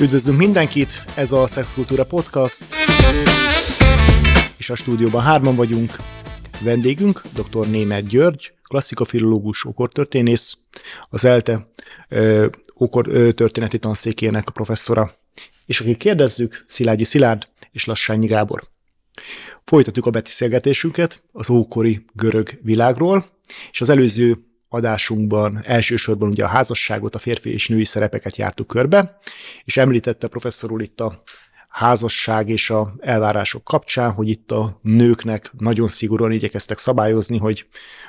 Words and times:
Üdvözlünk 0.00 0.38
mindenkit, 0.38 1.04
ez 1.14 1.32
a 1.32 1.46
Szexkultúra 1.46 2.04
Podcast, 2.04 2.66
és 4.56 4.70
a 4.70 4.74
stúdióban 4.74 5.22
hárman 5.22 5.56
vagyunk. 5.56 5.96
Vendégünk 6.60 7.22
dr. 7.34 7.66
Német 7.66 8.06
György, 8.06 8.52
klasszikafilológus, 8.62 9.64
okortörténész, 9.64 10.58
az 11.08 11.24
ELTE 11.24 11.68
ö, 12.08 12.46
okor, 12.74 13.08
ö, 13.08 13.32
történeti 13.32 13.78
tanszékének 13.78 14.48
a 14.48 14.52
professzora, 14.52 15.18
és 15.66 15.80
akik 15.80 15.96
kérdezzük, 15.96 16.64
Szilágyi 16.68 17.04
Szilárd 17.04 17.48
és 17.72 17.84
Lassányi 17.84 18.26
Gábor. 18.26 18.62
Folytatjuk 19.64 20.06
a 20.06 20.10
beszélgetésünket 20.10 21.22
az 21.32 21.50
ókori 21.50 22.04
görög 22.12 22.58
világról, 22.62 23.26
és 23.70 23.80
az 23.80 23.88
előző 23.88 24.46
adásunkban 24.76 25.60
elsősorban 25.64 26.28
ugye 26.28 26.44
a 26.44 26.48
házasságot, 26.48 27.14
a 27.14 27.18
férfi 27.18 27.52
és 27.52 27.68
női 27.68 27.84
szerepeket 27.84 28.36
jártuk 28.36 28.66
körbe, 28.66 29.18
és 29.64 29.76
említette 29.76 30.26
a 30.26 30.30
professzor 30.30 30.72
úr 30.72 30.82
itt 30.82 31.00
a 31.00 31.22
házasság 31.76 32.48
és 32.48 32.70
a 32.70 32.94
elvárások 33.00 33.64
kapcsán, 33.64 34.12
hogy 34.12 34.28
itt 34.28 34.52
a 34.52 34.78
nőknek 34.82 35.52
nagyon 35.58 35.88
szigorúan 35.88 36.30
igyekeztek 36.30 36.78
szabályozni, 36.78 37.38
hogy 37.38 37.66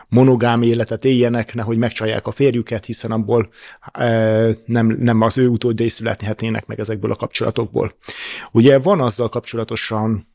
monogám 0.08 0.62
életet 0.62 1.06
éljenek, 1.06 1.54
nehogy 1.54 1.78
megcsalják 1.78 2.28
a 2.28 2.32
férjüket, 2.32 2.86
hiszen 2.86 3.12
abból 3.12 3.50
e, 3.92 4.50
nem, 4.66 4.88
nem 4.88 5.22
az 5.22 5.38
ő 5.38 5.48
utódjai 5.48 5.90
születhetnének 5.90 6.66
meg 6.66 6.80
ezekből 6.80 7.12
a 7.12 7.16
kapcsolatokból. 7.16 7.92
Ugye 8.52 8.80
van 8.80 9.02
azzal 9.02 9.30
kapcsolatosan 9.30 10.28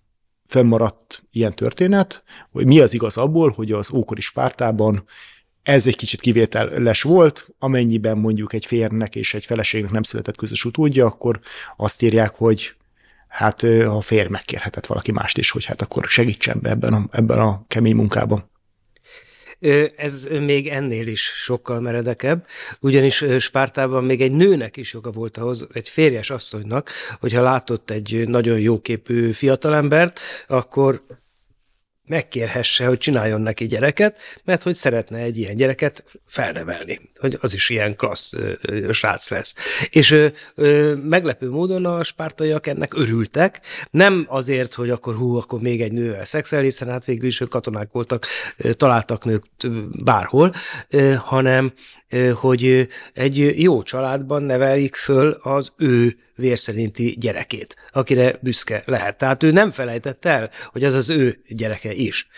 fennmaradt 0.44 1.24
ilyen 1.30 1.52
történet, 1.52 2.22
hogy 2.50 2.66
mi 2.66 2.80
az 2.80 2.94
igaz 2.94 3.16
abból, 3.16 3.50
hogy 3.50 3.72
az 3.72 3.92
ókori 3.92 4.20
Spártában 4.20 5.04
ez 5.62 5.86
egy 5.86 5.96
kicsit 5.96 6.20
kivételes 6.20 7.02
volt, 7.02 7.48
amennyiben 7.58 8.18
mondjuk 8.18 8.52
egy 8.52 8.66
férnek 8.66 9.16
és 9.16 9.34
egy 9.34 9.46
feleségnek 9.46 9.90
nem 9.90 10.02
született 10.02 10.36
közös 10.36 10.64
utódja, 10.64 11.06
akkor 11.06 11.40
azt 11.76 12.02
írják, 12.02 12.34
hogy 12.34 12.74
hát 13.28 13.62
a 13.62 14.00
férj 14.00 14.28
megkérhetett 14.28 14.86
valaki 14.86 15.12
mást 15.12 15.38
is, 15.38 15.50
hogy 15.50 15.64
hát 15.64 15.82
akkor 15.82 16.04
segítsen 16.04 16.58
be 16.60 16.70
ebben 16.70 16.92
a, 16.92 17.02
ebben 17.10 17.38
a 17.38 17.64
kemény 17.68 17.94
munkában. 17.94 18.50
Ez 19.96 20.28
még 20.40 20.68
ennél 20.68 21.06
is 21.06 21.22
sokkal 21.22 21.80
meredekebb, 21.80 22.46
ugyanis 22.80 23.24
Spártában 23.38 24.04
még 24.04 24.20
egy 24.20 24.32
nőnek 24.32 24.76
is 24.76 24.92
joga 24.92 25.10
volt 25.10 25.36
ahhoz, 25.36 25.66
egy 25.72 25.88
férjes 25.88 26.30
asszonynak, 26.30 26.90
hogyha 27.20 27.42
látott 27.42 27.90
egy 27.90 28.28
nagyon 28.28 28.58
jóképű 28.58 29.32
fiatalembert, 29.32 30.20
akkor 30.46 31.02
megkérhesse, 32.06 32.86
hogy 32.86 32.98
csináljon 32.98 33.40
neki 33.40 33.66
gyereket, 33.66 34.18
mert 34.44 34.62
hogy 34.62 34.74
szeretne 34.74 35.18
egy 35.18 35.38
ilyen 35.38 35.56
gyereket 35.56 36.04
felnevelni, 36.26 37.00
hogy 37.18 37.38
az 37.40 37.54
is 37.54 37.68
ilyen 37.68 37.96
klassz 37.96 38.34
ö, 38.34 38.92
srác 38.92 39.30
lesz. 39.30 39.54
És 39.90 40.10
ö, 40.10 40.26
ö, 40.54 40.94
meglepő 40.94 41.50
módon 41.50 41.84
a 41.84 42.02
spártaiak 42.02 42.66
ennek 42.66 42.94
örültek, 42.94 43.60
nem 43.90 44.26
azért, 44.28 44.74
hogy 44.74 44.90
akkor 44.90 45.14
hú, 45.14 45.36
akkor 45.36 45.60
még 45.60 45.80
egy 45.80 45.92
nővel 45.92 46.24
szexel, 46.24 46.62
hiszen 46.62 46.90
hát 46.90 47.04
végül 47.04 47.26
is 47.26 47.40
ők 47.40 47.48
katonák 47.48 47.88
voltak, 47.92 48.26
ö, 48.56 48.72
találtak 48.72 49.24
nők 49.24 49.44
bárhol, 50.04 50.54
ö, 50.88 51.12
hanem 51.12 51.72
hogy 52.34 52.88
egy 53.12 53.60
jó 53.62 53.82
családban 53.82 54.42
nevelik 54.42 54.94
föl 54.94 55.30
az 55.30 55.72
ő 55.76 56.16
vérszerinti 56.42 57.16
gyerekét, 57.18 57.76
akire 57.92 58.38
büszke 58.40 58.82
lehet. 58.86 59.18
Tehát 59.18 59.42
ő 59.42 59.50
nem 59.50 59.70
felejtett 59.70 60.24
el, 60.24 60.50
hogy 60.72 60.84
az 60.84 60.94
az 60.94 61.10
ő 61.10 61.42
gyereke 61.48 61.92
is. 61.92 62.28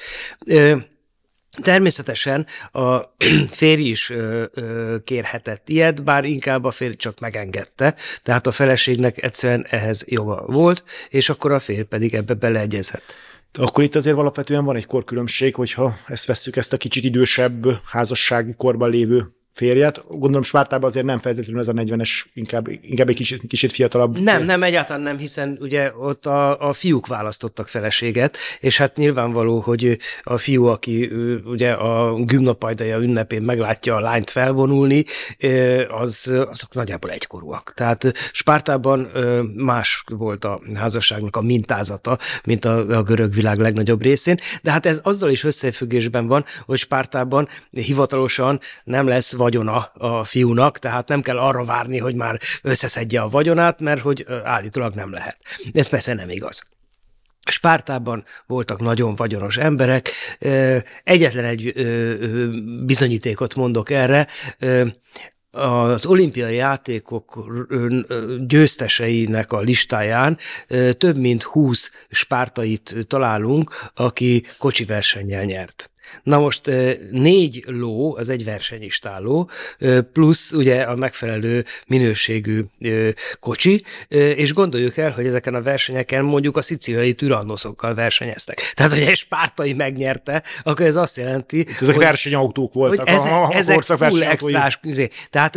Természetesen 1.62 2.47
a 2.72 2.98
férj 3.60 3.82
is 3.82 4.12
kérhetett 5.05 5.69
ilyet, 5.69 6.05
bár 6.05 6.25
inkább 6.25 6.64
a 6.64 6.70
férj 6.70 6.94
csak 6.94 7.20
megengedte, 7.20 7.94
tehát 8.22 8.47
a 8.47 8.52
feleségnek 8.52 9.22
egyszerűen 9.22 9.66
ehhez 9.69 10.05
joga 10.06 10.44
volt, 10.47 10.84
és 11.08 11.28
akkor 11.28 11.52
a 11.52 11.58
férj 11.58 11.82
pedig 11.82 12.14
ebbe 12.14 12.34
beleegyezett. 12.34 13.14
Akkor 13.58 13.84
itt 13.84 13.94
azért 13.94 14.16
alapvetően 14.16 14.64
van 14.64 14.76
egy 14.76 14.87
korkülönbség, 14.87 15.54
hogyha 15.54 15.97
ezt 16.06 16.26
vesszük, 16.26 16.56
ezt 16.56 16.72
a 16.72 16.76
kicsit 16.76 17.04
idősebb 17.04 17.66
házassági 17.84 18.54
korban 18.56 18.91
lévő 18.91 19.32
férjet. 19.54 20.04
Gondolom 20.09 20.42
Spártában 20.42 20.88
azért 20.88 21.04
nem 21.04 21.19
feltétlenül 21.19 21.60
ez 21.60 21.69
a 21.69 21.72
40-es, 21.72 22.25
inkább, 22.32 22.69
inkább 22.69 23.09
egy 23.09 23.15
kicsit, 23.15 23.42
kicsit 23.48 23.72
fiatalabb. 23.72 24.19
Nem, 24.19 24.44
nem, 24.44 24.62
egyáltalán 24.62 25.03
nem, 25.03 25.19
hiszen 25.19 25.59
ugye 25.60 25.92
ott 25.97 26.26
a, 26.26 26.69
a 26.69 26.72
fiúk 26.72 27.06
választottak 27.06 27.69
feleséget, 27.69 28.37
és 28.60 28.76
hát 28.76 28.97
nyilvánvaló, 28.97 29.60
hogy 29.60 29.98
a 30.22 30.38
fiú, 30.38 30.66
aki 30.66 31.10
ugye 31.44 31.72
a 31.72 32.14
gümnapajdaja 32.14 32.98
ünnepén 32.98 33.43
meglátja 33.43 33.97
a 33.97 34.00
lányt 34.00 34.31
felvonulni, 34.31 35.04
az, 35.88 36.34
azok 36.50 36.75
nagyjából 36.75 37.10
egykorúak. 37.10 37.72
Tehát 37.75 38.12
Spártában 38.32 39.10
más 39.56 40.04
volt 40.06 40.44
a 40.44 40.60
házasságnak 40.75 41.37
a 41.37 41.43
mintázata, 41.43 42.19
mint 42.44 42.64
a, 42.64 42.98
a 42.98 43.03
görög 43.03 43.32
világ 43.32 43.59
legnagyobb 43.59 44.03
részén, 44.03 44.38
de 44.62 44.70
hát 44.70 44.87
ez 44.87 45.00
azzal 45.03 45.31
is 45.31 45.44
összefüggésben 45.44 46.26
van, 46.26 46.44
hogy 46.66 46.78
Spártában 46.78 47.48
hivatalosan 47.70 48.60
nem 48.84 49.06
lesz 49.06 49.32
vagyona 49.44 49.77
a 49.94 50.25
fiúnak, 50.25 50.78
tehát 50.78 51.09
nem 51.09 51.21
kell 51.21 51.38
arra 51.38 51.65
várni, 51.65 51.99
hogy 51.99 52.15
már 52.15 52.41
összeszedje 52.62 53.21
a 53.21 53.28
vagyonát, 53.28 53.81
mert 53.81 54.00
hogy 54.00 54.27
állítólag 54.44 54.94
nem 54.94 55.12
lehet. 55.12 55.38
Ez 55.72 55.88
persze 55.88 56.15
nem 56.15 56.28
igaz. 56.28 56.62
Spártában 57.50 58.25
voltak 58.47 58.81
nagyon 58.81 59.15
vagyonos 59.15 59.56
emberek. 59.56 60.10
Egyetlen 61.05 61.44
egy 61.44 61.72
bizonyítékot 62.84 63.55
mondok 63.55 63.91
erre. 63.91 64.28
Az 65.50 66.06
olimpiai 66.06 66.55
játékok 66.55 67.44
győzteseinek 68.47 69.53
a 69.53 69.61
listáján 69.61 70.38
több 70.99 71.19
mint 71.19 71.43
20 71.43 71.91
spártait 72.11 72.97
találunk, 73.06 73.91
aki 73.94 74.44
kocsi 74.59 74.84
versennyel 74.84 75.44
nyert. 75.44 75.91
Na 76.22 76.38
most 76.38 76.70
négy 77.10 77.65
ló, 77.66 78.16
az 78.16 78.28
egy 78.28 78.44
versenyistáló, 78.44 79.50
plusz 80.12 80.53
ugye 80.53 80.82
a 80.82 80.94
megfelelő 80.94 81.65
minőségű 81.87 82.65
kocsi, 83.41 83.84
és 84.09 84.53
gondoljuk 84.53 84.97
el, 84.97 85.10
hogy 85.10 85.26
ezeken 85.26 85.54
a 85.54 85.62
versenyeken 85.62 86.25
mondjuk 86.25 86.56
a 86.56 86.62
szicíliai 86.62 87.14
türannoszokkal 87.14 87.94
versenyeztek. 87.94 88.72
Tehát, 88.75 88.93
hogy 88.93 89.00
egy 89.00 89.16
spártai 89.16 89.72
megnyerte, 89.72 90.43
akkor 90.62 90.87
ez 90.87 90.97
azt 90.97 91.16
jelenti, 91.16 91.66
Ezek 91.81 91.94
hogy, 91.94 92.04
versenyautók 92.04 92.72
voltak. 92.72 93.09
Hogy 93.09 93.16
ezek, 93.19 93.32
a, 93.32 93.47
a 93.47 93.54
ezek 93.54 93.82
full 93.82 94.22
extrás, 94.22 94.81
tehát, 95.31 95.53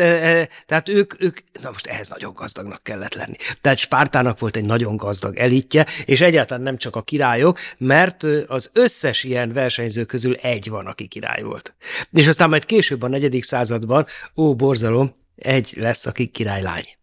tehát 0.65 0.89
ők, 0.89 1.21
ők, 1.21 1.37
na 1.61 1.69
most 1.71 1.87
ehhez 1.87 2.07
nagyon 2.07 2.33
gazdagnak 2.33 2.83
kellett 2.83 3.13
lenni. 3.13 3.35
Tehát 3.61 3.77
Spártának 3.77 4.39
volt 4.39 4.55
egy 4.55 4.65
nagyon 4.65 4.95
gazdag 4.95 5.37
elitje, 5.37 5.85
és 6.05 6.21
egyáltalán 6.21 6.63
nem 6.63 6.77
csak 6.77 6.95
a 6.95 7.01
királyok, 7.01 7.59
mert 7.77 8.23
az 8.47 8.69
összes 8.73 9.23
ilyen 9.23 9.53
versenyző 9.53 10.03
közül 10.03 10.35
egy 10.41 10.69
van, 10.69 10.85
aki 10.85 11.07
király 11.07 11.41
volt. 11.41 11.75
És 12.11 12.27
aztán 12.27 12.49
majd 12.49 12.65
később 12.65 13.01
a 13.01 13.07
negyedik 13.07 13.43
században, 13.43 14.05
ó, 14.35 14.55
borzalom, 14.55 15.15
egy 15.35 15.73
lesz, 15.75 16.05
aki 16.05 16.27
királylány 16.27 16.97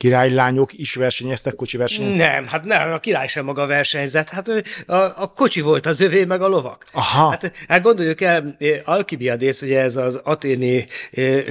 királylányok 0.00 0.72
is 0.72 0.94
versenyeztek 0.94 1.54
kocsi 1.54 1.76
versenyen? 1.76 2.12
Nem, 2.12 2.46
hát 2.46 2.64
nem, 2.64 2.92
a 2.92 2.98
király 2.98 3.26
sem 3.26 3.44
maga 3.44 3.66
versenyzett, 3.66 4.28
hát 4.28 4.48
a, 4.86 4.94
a 4.94 5.32
kocsi 5.36 5.60
volt 5.60 5.86
az 5.86 6.00
övé, 6.00 6.24
meg 6.24 6.42
a 6.42 6.48
lovak. 6.48 6.84
Aha. 6.92 7.30
Hát, 7.30 7.52
hát 7.68 7.82
gondoljuk 7.82 8.20
el, 8.20 8.56
Alkibiadész, 8.84 9.62
ugye 9.62 9.80
ez 9.80 9.96
az 9.96 10.20
aténi 10.24 10.86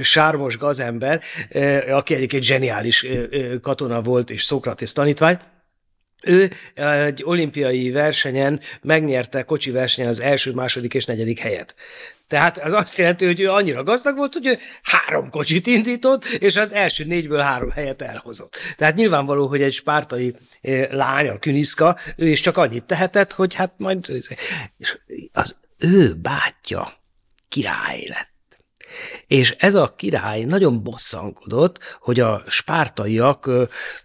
sármos 0.02 0.56
gazember, 0.56 1.20
aki 1.90 2.14
egyébként 2.14 2.42
zseniális 2.42 3.06
katona 3.62 4.02
volt, 4.02 4.30
és 4.30 4.42
Szokratész 4.42 4.92
tanítvány, 4.92 5.38
ő 6.22 6.50
egy 6.74 7.22
olimpiai 7.24 7.90
versenyen 7.90 8.60
megnyerte 8.82 9.42
kocsi 9.42 9.70
versenyen 9.70 10.10
az 10.10 10.20
első, 10.20 10.52
második 10.52 10.94
és 10.94 11.04
negyedik 11.04 11.38
helyet. 11.38 11.74
Tehát 12.26 12.58
az 12.58 12.72
azt 12.72 12.98
jelenti, 12.98 13.26
hogy 13.26 13.40
ő 13.40 13.50
annyira 13.50 13.82
gazdag 13.82 14.16
volt, 14.16 14.32
hogy 14.32 14.46
ő 14.46 14.56
három 14.82 15.30
kocsit 15.30 15.66
indított, 15.66 16.24
és 16.24 16.56
az 16.56 16.72
első 16.72 17.04
négyből 17.04 17.40
három 17.40 17.70
helyet 17.70 18.02
elhozott. 18.02 18.56
Tehát 18.76 18.94
nyilvánvaló, 18.94 19.46
hogy 19.46 19.62
egy 19.62 19.72
spártai 19.72 20.34
lány, 20.90 21.28
a 21.28 21.38
Küniszka, 21.38 21.98
ő 22.16 22.28
is 22.28 22.40
csak 22.40 22.56
annyit 22.56 22.84
tehetett, 22.84 23.32
hogy 23.32 23.54
hát 23.54 23.72
majd 23.76 24.08
és 24.78 24.98
az 25.32 25.56
ő 25.78 26.14
bátyja 26.14 26.92
király 27.48 28.06
lett. 28.08 28.29
És 29.26 29.56
ez 29.58 29.74
a 29.74 29.94
király 29.94 30.42
nagyon 30.42 30.82
bosszankodott, 30.82 31.98
hogy 32.00 32.20
a 32.20 32.42
spártaiak 32.46 33.50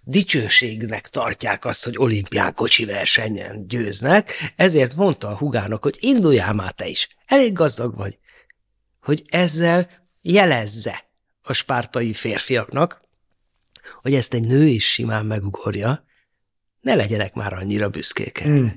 dicsőségnek 0.04 1.10
tartják 1.10 1.66
azt, 1.66 1.84
hogy 1.84 1.98
olimpián 1.98 2.54
kocsi 2.54 2.86
versenyen 2.86 3.68
győznek, 3.68 4.54
ezért 4.56 4.96
mondta 4.96 5.28
a 5.28 5.38
hugának, 5.38 5.84
hogy 5.84 5.98
induljál 6.00 6.54
már 6.54 6.72
te 6.72 6.88
is, 6.88 7.10
elég 7.26 7.54
gazdag 7.54 7.96
vagy, 7.98 8.18
hogy 9.02 9.24
ezzel 9.28 9.90
jelezze 10.22 11.06
a 11.42 11.54
spártai 11.54 12.14
férfiaknak, 12.14 13.02
hogy 14.02 14.14
ezt 14.14 14.34
egy 14.34 14.44
nő 14.44 14.68
is 14.68 14.92
simán 14.92 15.26
megugorja, 15.26 16.06
ne 16.82 16.96
legyenek 16.96 17.34
már 17.34 17.54
annyira 17.54 17.90
büszkék 17.90 18.48
Mm. 18.48 18.68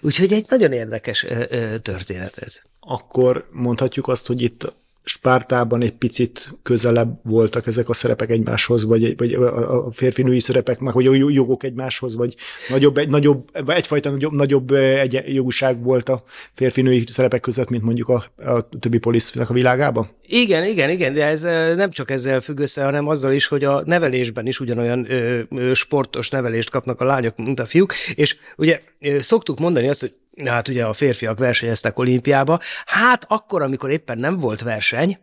Úgyhogy 0.00 0.32
egy 0.32 0.44
nagyon 0.48 0.72
érdekes 0.72 1.24
ö, 1.24 1.44
ö, 1.48 1.78
történet 1.78 2.38
ez. 2.38 2.60
Akkor 2.80 3.48
mondhatjuk 3.52 4.08
azt, 4.08 4.26
hogy 4.26 4.40
itt 4.40 4.74
Spártában 5.04 5.82
egy 5.82 5.92
picit 5.92 6.58
közelebb 6.62 7.20
voltak 7.22 7.66
ezek 7.66 7.88
a 7.88 7.92
szerepek 7.92 8.30
egymáshoz, 8.30 8.84
vagy, 8.84 9.16
vagy 9.16 9.32
a 9.32 9.88
férfi-női 9.92 10.40
szerepek, 10.40 10.78
meg 10.78 10.92
hogy 10.92 11.06
a 11.06 11.14
jogok 11.14 11.62
egymáshoz, 11.62 12.16
vagy 12.16 12.34
nagyobb, 12.68 12.98
egy, 12.98 13.08
nagyobb, 13.08 13.50
vagy 13.64 13.76
egyfajta 13.76 14.10
nagyobb, 14.10 14.32
nagyobb 14.32 14.70
egy 14.72 15.22
jogúság 15.26 15.82
volt 15.82 16.08
a 16.08 16.22
férfi-női 16.54 17.04
szerepek 17.06 17.40
között, 17.40 17.70
mint 17.70 17.82
mondjuk 17.82 18.08
a, 18.08 18.24
a 18.36 18.68
többi 18.80 18.98
polisznak 18.98 19.50
a 19.50 19.54
világában? 19.54 20.08
Igen, 20.26 20.64
igen, 20.64 20.90
igen, 20.90 21.14
de 21.14 21.24
ez 21.24 21.42
nem 21.76 21.90
csak 21.90 22.10
ezzel 22.10 22.40
függ 22.40 22.58
össze, 22.58 22.84
hanem 22.84 23.08
azzal 23.08 23.32
is, 23.32 23.46
hogy 23.46 23.64
a 23.64 23.82
nevelésben 23.84 24.46
is 24.46 24.60
ugyanolyan 24.60 25.10
ö, 25.10 25.40
ö, 25.50 25.74
sportos 25.74 26.30
nevelést 26.30 26.70
kapnak 26.70 27.00
a 27.00 27.04
lányok, 27.04 27.36
mint 27.36 27.60
a 27.60 27.66
fiúk, 27.66 27.92
és 28.14 28.36
ugye 28.56 28.80
ö, 29.00 29.20
szoktuk 29.20 29.58
mondani 29.58 29.88
azt, 29.88 30.00
hogy 30.00 30.14
hát 30.44 30.68
ugye 30.68 30.84
a 30.84 30.92
férfiak 30.92 31.38
versenyeztek 31.38 31.98
olimpiába, 31.98 32.60
hát 32.86 33.24
akkor, 33.28 33.62
amikor 33.62 33.90
éppen 33.90 34.18
nem 34.18 34.38
volt 34.38 34.60
verseny, 34.60 35.18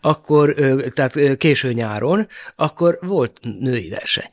akkor, 0.00 0.54
tehát 0.94 1.36
késő 1.36 1.72
nyáron, 1.72 2.28
akkor 2.56 2.98
volt 3.00 3.40
női 3.60 3.88
verseny. 3.88 4.30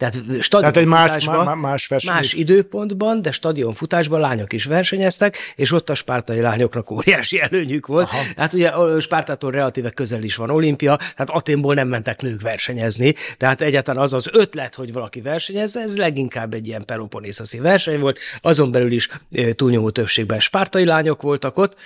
Tehát 0.00 0.48
Tehát 0.48 0.76
egy 0.76 0.86
más, 0.86 1.24
más, 1.24 1.88
más, 1.88 2.04
más 2.04 2.32
időpontban, 2.32 3.22
de 3.22 3.30
stadionfutásban 3.30 4.20
lányok 4.20 4.52
is 4.52 4.64
versenyeztek, 4.64 5.36
és 5.56 5.72
ott 5.72 5.90
a 5.90 5.94
spártai 5.94 6.40
lányoknak 6.40 6.90
óriási 6.90 7.40
előnyük 7.40 7.86
volt. 7.86 8.08
Aha. 8.08 8.22
Hát 8.36 8.52
ugye 8.52 8.72
Spártától 9.00 9.50
relatíve 9.50 9.90
közel 9.90 10.22
is 10.22 10.36
van 10.36 10.50
olimpia, 10.50 10.96
tehát 10.96 11.30
Aténból 11.30 11.74
nem 11.74 11.88
mentek 11.88 12.22
nők 12.22 12.40
versenyezni, 12.40 13.14
tehát 13.36 13.60
egyáltalán 13.60 14.02
az 14.02 14.12
az 14.12 14.28
ötlet, 14.32 14.74
hogy 14.74 14.92
valaki 14.92 15.20
versenyezze, 15.20 15.80
ez 15.80 15.96
leginkább 15.96 16.54
egy 16.54 16.66
ilyen 16.66 16.84
peloponészaszi 16.84 17.58
verseny 17.58 18.00
volt, 18.00 18.18
azon 18.40 18.70
belül 18.70 18.92
is 18.92 19.08
túlnyomó 19.54 19.90
többségben 19.90 20.40
spártai 20.40 20.84
lányok 20.84 21.22
voltak 21.22 21.58
ott, 21.58 21.76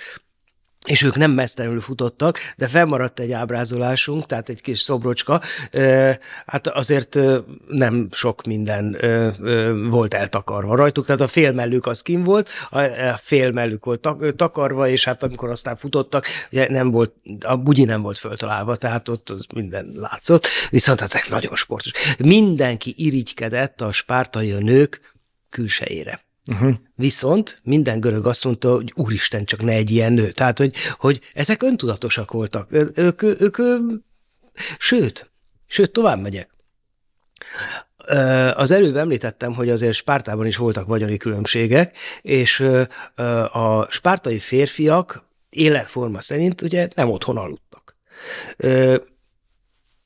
és 0.85 1.01
ők 1.01 1.15
nem 1.15 1.31
mesztelenül 1.31 1.81
futottak, 1.81 2.39
de 2.57 2.67
felmaradt 2.67 3.19
egy 3.19 3.31
ábrázolásunk, 3.31 4.25
tehát 4.25 4.49
egy 4.49 4.61
kis 4.61 4.79
szobrocska, 4.79 5.41
hát 6.45 6.67
azért 6.67 7.19
nem 7.67 8.07
sok 8.11 8.43
minden 8.43 8.97
volt 9.89 10.13
eltakarva 10.13 10.75
rajtuk, 10.75 11.05
tehát 11.05 11.21
a 11.21 11.27
félmellük 11.27 11.85
az 11.85 12.01
kim 12.01 12.23
volt, 12.23 12.49
a 12.71 13.17
félmellük 13.17 13.85
volt 13.85 14.09
takarva, 14.35 14.87
és 14.87 15.05
hát 15.05 15.23
amikor 15.23 15.49
aztán 15.49 15.75
futottak, 15.75 16.25
ugye 16.51 16.69
nem 16.69 16.91
volt, 16.91 17.13
a 17.39 17.55
bugyi 17.57 17.83
nem 17.83 18.01
volt 18.01 18.17
föltalálva, 18.17 18.75
tehát 18.75 19.09
ott 19.09 19.53
minden 19.53 19.91
látszott, 19.95 20.47
viszont 20.69 20.99
hát 20.99 21.13
ezek 21.13 21.29
nagyon 21.29 21.55
sportos. 21.55 21.91
Mindenki 22.17 22.93
irigykedett 22.97 23.81
a 23.81 23.91
spártai 23.91 24.51
nők 24.51 25.13
külsejére. 25.49 26.24
Uh-huh. 26.47 26.73
Viszont 26.95 27.59
minden 27.63 27.99
görög 27.99 28.25
azt 28.25 28.43
mondta, 28.43 28.73
hogy 28.73 28.91
úristen, 28.95 29.45
csak 29.45 29.61
ne 29.61 29.71
egy 29.71 29.89
ilyen 29.89 30.13
nő. 30.13 30.31
Tehát, 30.31 30.57
hogy, 30.57 30.75
hogy 30.97 31.21
ezek 31.33 31.63
öntudatosak 31.63 32.31
voltak. 32.31 32.67
Ők, 32.71 32.97
ők, 32.97 33.21
ők 33.21 33.57
sőt, 34.77 35.31
sőt, 35.67 35.91
tovább 35.91 36.21
megyek. 36.21 36.49
Az 38.53 38.71
előbb 38.71 38.95
említettem, 38.95 39.53
hogy 39.53 39.69
azért 39.69 39.93
Spártában 39.93 40.45
is 40.45 40.57
voltak 40.57 40.87
vagyoni 40.87 41.17
különbségek, 41.17 41.97
és 42.21 42.59
a 43.51 43.87
spártai 43.89 44.39
férfiak 44.39 45.29
életforma 45.49 46.21
szerint 46.21 46.61
ugye 46.61 46.87
nem 46.95 47.09
otthon 47.11 47.37
aludtak 47.37 47.97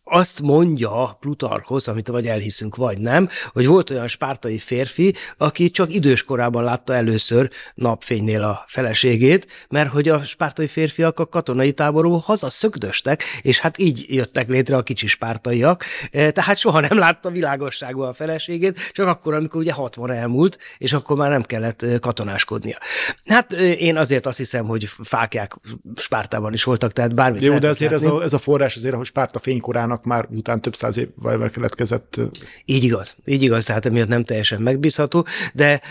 azt 0.10 0.42
mondja 0.42 1.18
Plutarkhoz, 1.20 1.88
amit 1.88 2.08
vagy 2.08 2.28
elhiszünk, 2.28 2.76
vagy 2.76 2.98
nem, 2.98 3.30
hogy 3.54 3.68
volt 3.68 3.90
olyan 3.90 4.08
spártai 4.08 4.58
férfi, 4.58 5.14
aki 5.38 5.72
csak 5.72 5.94
idős 5.94 6.24
korában 6.24 6.64
látta 6.64 6.94
először 6.94 7.50
napfénynél 7.76 8.44
a 8.44 8.64
feleségét, 8.68 9.48
mert 9.70 9.90
hogy 9.90 10.10
a 10.10 10.24
spártai 10.24 10.68
férfiak 10.68 11.20
a 11.20 11.28
katonai 11.28 11.72
táborból 11.72 12.18
haza 12.26 12.50
szögdöstek, 12.50 13.24
és 13.42 13.60
hát 13.60 13.78
így 13.78 14.06
jöttek 14.08 14.48
létre 14.48 14.76
a 14.76 14.84
kicsi 14.84 15.08
spártaiak, 15.08 15.84
e, 16.12 16.32
tehát 16.32 16.58
soha 16.58 16.80
nem 16.80 16.98
látta 16.98 17.30
világosságban 17.30 18.08
a 18.08 18.14
feleségét, 18.14 18.92
csak 18.92 19.08
akkor, 19.08 19.34
amikor 19.34 19.62
ugye 19.62 19.74
60 19.74 20.12
elmúlt, 20.12 20.58
és 20.78 20.94
akkor 20.94 21.18
már 21.18 21.30
nem 21.30 21.44
kellett 21.44 21.82
e, 21.82 21.98
katonáskodnia. 21.98 22.78
Hát 23.26 23.54
e, 23.54 23.72
én 23.72 23.98
azért 23.98 24.26
azt 24.26 24.38
hiszem, 24.38 24.66
hogy 24.66 24.86
fákják 25.04 25.56
Spártában 25.96 26.54
is 26.54 26.64
voltak, 26.64 26.94
tehát 26.94 27.16
bármit 27.16 27.42
Jó, 27.42 27.58
de 27.58 27.70
azért 27.70 27.92
ez 27.92 28.04
a, 28.04 28.24
ez 28.24 28.34
a 28.34 28.38
forrás 28.38 28.76
azért, 28.76 28.96
hogy 28.96 29.06
Spárta 29.06 29.40
fénykorának 29.40 29.99
annak 30.00 30.28
már 30.30 30.38
után 30.40 30.62
több 30.62 30.76
száz 30.76 30.98
évvel 30.98 31.50
keletkezett. 31.50 32.20
Így 32.66 32.84
igaz, 32.84 33.16
így 33.26 33.42
igaz, 33.42 33.66
tehát 33.66 33.86
emiatt 33.86 34.08
nem 34.08 34.24
teljesen 34.24 34.62
megbízható, 34.62 35.26
de 35.54 35.82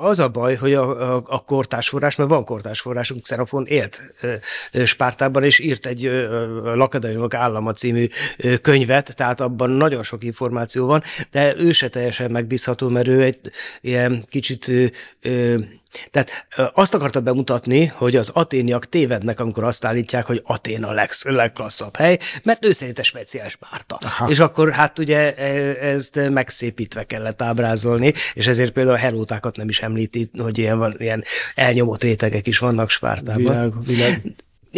az 0.00 0.18
a 0.18 0.28
baj, 0.28 0.54
hogy 0.54 0.74
a, 0.74 1.14
a, 1.14 1.22
a 1.26 1.44
kortásforrás, 1.44 2.16
mert 2.16 2.30
van 2.30 2.44
kortásforrásunk, 2.44 3.22
Xenofon 3.22 3.66
élt 3.66 4.02
Spártában, 4.84 5.44
és 5.44 5.58
írt 5.58 5.86
egy 5.86 6.02
Lakadémiumok 6.62 7.34
állama 7.34 7.72
című 7.72 8.08
könyvet, 8.62 9.16
tehát 9.16 9.40
abban 9.40 9.70
nagyon 9.70 10.02
sok 10.02 10.24
információ 10.24 10.86
van, 10.86 11.02
de 11.30 11.56
ő 11.56 11.72
se 11.72 11.88
teljesen 11.88 12.30
megbízható, 12.30 12.88
mert 12.88 13.08
ő 13.08 13.22
egy 13.22 13.38
ilyen 13.80 14.24
kicsit 14.28 14.72
tehát 16.10 16.46
azt 16.74 16.94
akarta 16.94 17.20
bemutatni, 17.20 17.84
hogy 17.86 18.16
az 18.16 18.30
aténiak 18.34 18.88
tévednek, 18.88 19.40
amikor 19.40 19.64
azt 19.64 19.84
állítják, 19.84 20.26
hogy 20.26 20.42
Atén 20.44 20.84
a 20.84 20.92
leg, 20.92 21.10
legklasszabb 21.22 21.96
hely, 21.96 22.18
mert 22.42 22.64
ő 22.64 22.72
szerint 22.72 22.98
egy 22.98 23.04
speciális 23.04 23.56
párta. 23.56 23.98
Aha. 24.00 24.30
És 24.30 24.38
akkor 24.38 24.72
hát 24.72 24.98
ugye 24.98 25.34
e, 25.34 25.44
ezt 25.86 26.20
megszépítve 26.30 27.04
kellett 27.04 27.42
ábrázolni, 27.42 28.12
és 28.34 28.46
ezért 28.46 28.72
például 28.72 28.96
a 28.96 28.98
helótákat 28.98 29.56
nem 29.56 29.68
is 29.68 29.80
említi, 29.80 30.30
hogy 30.38 30.58
ilyen, 30.58 30.78
van, 30.78 30.94
ilyen 30.98 31.24
elnyomott 31.54 32.02
rétegek 32.02 32.46
is 32.46 32.58
vannak 32.58 32.90
Spártában. 32.90 33.42
Világ, 33.42 33.72
világ. 33.84 34.22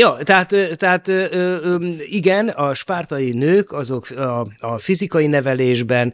Ja, 0.00 0.18
tehát, 0.22 0.54
tehát 0.76 1.10
igen, 1.98 2.48
a 2.48 2.74
spártai 2.74 3.32
nők 3.32 3.72
azok 3.72 4.10
a, 4.10 4.46
a 4.58 4.78
fizikai 4.78 5.26
nevelésben, 5.26 6.12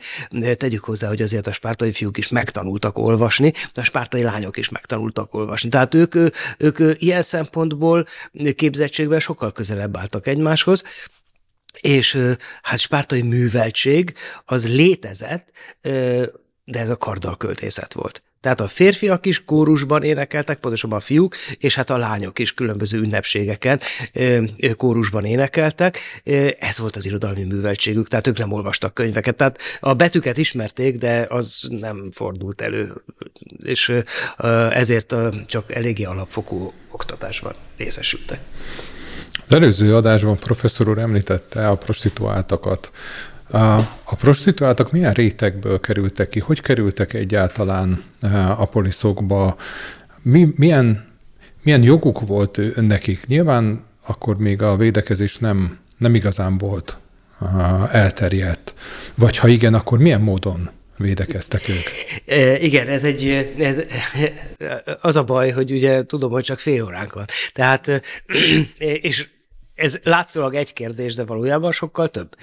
tegyük 0.54 0.84
hozzá, 0.84 1.08
hogy 1.08 1.22
azért 1.22 1.46
a 1.46 1.52
spártai 1.52 1.92
fiúk 1.92 2.18
is 2.18 2.28
megtanultak 2.28 2.98
olvasni, 2.98 3.52
a 3.74 3.82
spártai 3.82 4.22
lányok 4.22 4.56
is 4.56 4.68
megtanultak 4.68 5.34
olvasni. 5.34 5.68
Tehát 5.68 5.94
ők, 5.94 6.14
ők 6.58 6.78
ilyen 7.02 7.22
szempontból 7.22 8.06
képzettségben 8.54 9.20
sokkal 9.20 9.52
közelebb 9.52 9.96
álltak 9.96 10.26
egymáshoz, 10.26 10.84
és 11.80 12.18
hát 12.62 12.78
spártai 12.78 13.22
műveltség 13.22 14.14
az 14.44 14.74
létezett, 14.74 15.48
de 16.64 16.78
ez 16.80 16.90
a 16.90 16.96
kardalköltészet 16.96 17.92
volt. 17.92 18.25
Tehát 18.46 18.60
a 18.60 18.69
férfiak 18.69 19.26
is 19.26 19.44
kórusban 19.44 20.02
énekeltek, 20.02 20.58
pontosabban 20.58 20.98
a 20.98 21.00
fiúk, 21.00 21.37
és 21.58 21.75
hát 21.75 21.90
a 21.90 21.96
lányok 21.96 22.38
is 22.38 22.54
különböző 22.54 22.98
ünnepségeken 22.98 23.81
kórusban 24.76 25.25
énekeltek. 25.25 25.98
Ez 26.58 26.78
volt 26.78 26.96
az 26.96 27.06
irodalmi 27.06 27.44
műveltségük, 27.44 28.08
tehát 28.08 28.26
ők 28.26 28.38
nem 28.38 28.52
olvastak 28.52 28.94
könyveket. 28.94 29.37
Tehát 29.37 29.58
a 29.81 29.94
betűket 29.94 30.36
ismerték, 30.36 30.98
de 30.98 31.26
az 31.29 31.69
nem 31.81 32.08
fordult 32.10 32.60
elő, 32.60 33.03
és 33.62 33.93
ezért 34.70 35.15
csak 35.46 35.74
eléggé 35.74 36.05
alapfokú 36.05 36.72
oktatásban 36.91 37.55
részesültek. 37.76 38.38
Az 39.46 39.53
előző 39.53 39.94
adásban 39.96 40.36
professzor 40.36 40.88
úr 40.88 40.98
említette 40.98 41.69
a 41.69 41.76
prostituáltakat. 41.76 42.91
A, 43.50 43.82
prostituáltak 44.05 44.93
milyen 44.93 45.12
rétegből 45.12 45.81
kerültek 45.81 46.29
ki? 46.29 46.38
Hogy 46.38 46.60
kerültek 46.60 47.12
egyáltalán 47.12 48.05
a 48.56 48.65
poliszokba? 48.65 49.56
Mi, 50.22 50.53
milyen, 50.56 51.05
milyen 51.62 51.82
joguk 51.82 52.20
volt 52.20 52.60
nekik? 52.76 53.26
Nyilván 53.26 53.84
akkor 54.06 54.36
még 54.36 54.62
a 54.62 54.76
védekezés 54.76 55.38
nem, 55.38 55.79
nem 55.98 56.15
igazán 56.15 56.58
volt 56.58 56.98
elterjedt. 57.91 58.74
Vagy 59.15 59.36
ha 59.36 59.48
igen, 59.48 59.74
akkor 59.74 59.98
milyen 59.98 60.20
módon 60.20 60.70
védekeztek 60.96 61.69
ők. 61.69 61.84
E, 62.26 62.58
igen, 62.58 62.88
ez 62.88 63.05
egy, 63.05 63.53
ez, 63.58 63.82
az 65.00 65.17
a 65.17 65.24
baj, 65.24 65.50
hogy 65.50 65.72
ugye 65.72 66.06
tudom, 66.06 66.31
hogy 66.31 66.44
csak 66.44 66.58
fél 66.58 66.84
óránk 66.84 67.12
van. 67.12 67.24
Tehát, 67.53 68.03
és 68.79 69.29
ez 69.76 69.98
látszólag 70.02 70.54
egy 70.54 70.72
kérdés, 70.72 71.14
de 71.14 71.24
valójában 71.24 71.72
sokkal 71.72 72.08
több. 72.08 72.36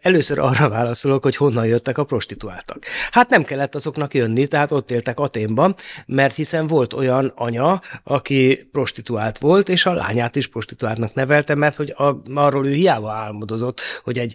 Először 0.00 0.38
arra 0.38 0.68
válaszolok, 0.68 1.22
hogy 1.22 1.36
honnan 1.36 1.66
jöttek 1.66 1.98
a 1.98 2.04
prostituáltak. 2.04 2.84
Hát 3.10 3.30
nem 3.30 3.44
kellett 3.44 3.74
azoknak 3.74 4.14
jönni, 4.14 4.46
tehát 4.46 4.72
ott 4.72 4.90
éltek 4.90 5.20
Aténban, 5.20 5.74
mert 6.06 6.34
hiszen 6.34 6.66
volt 6.66 6.92
olyan 6.92 7.32
anya, 7.36 7.80
aki 8.04 8.68
prostituált 8.72 9.38
volt, 9.38 9.68
és 9.68 9.86
a 9.86 9.92
lányát 9.92 10.36
is 10.36 10.46
prostituáltnak 10.46 11.14
nevelte, 11.14 11.54
mert 11.54 11.76
hogy 11.76 11.94
a, 11.96 12.22
arról 12.34 12.66
ő 12.66 12.72
hiába 12.72 13.12
álmodozott, 13.12 13.80
hogy 14.02 14.18
egy 14.18 14.34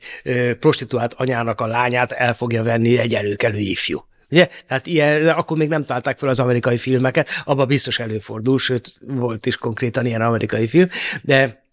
prostituált 0.60 1.14
anyának 1.14 1.62
a 1.62 1.66
lányát 1.66 2.12
el 2.12 2.34
fogja 2.34 2.64
venni 2.64 2.98
egy 2.98 3.16
előkelő 3.16 3.58
ifjú. 3.58 4.06
Ugye? 4.30 4.48
Tehát 4.68 4.88
ilyen, 4.88 5.28
akkor 5.28 5.58
még 5.58 5.70
nem 5.70 5.86
találták 5.86 6.18
fel 6.18 6.30
az 6.30 6.40
amerikai 6.40 6.78
filmeket, 6.78 7.30
abban 7.44 7.68
biztos 7.68 8.00
előfordul, 8.00 8.60
sőt, 8.60 8.94
volt 9.08 9.46
is 9.46 9.58
konkrétan 9.58 10.06
ilyen 10.06 10.22
amerikai 10.22 10.68
film, 10.68 10.88
de 11.22 11.66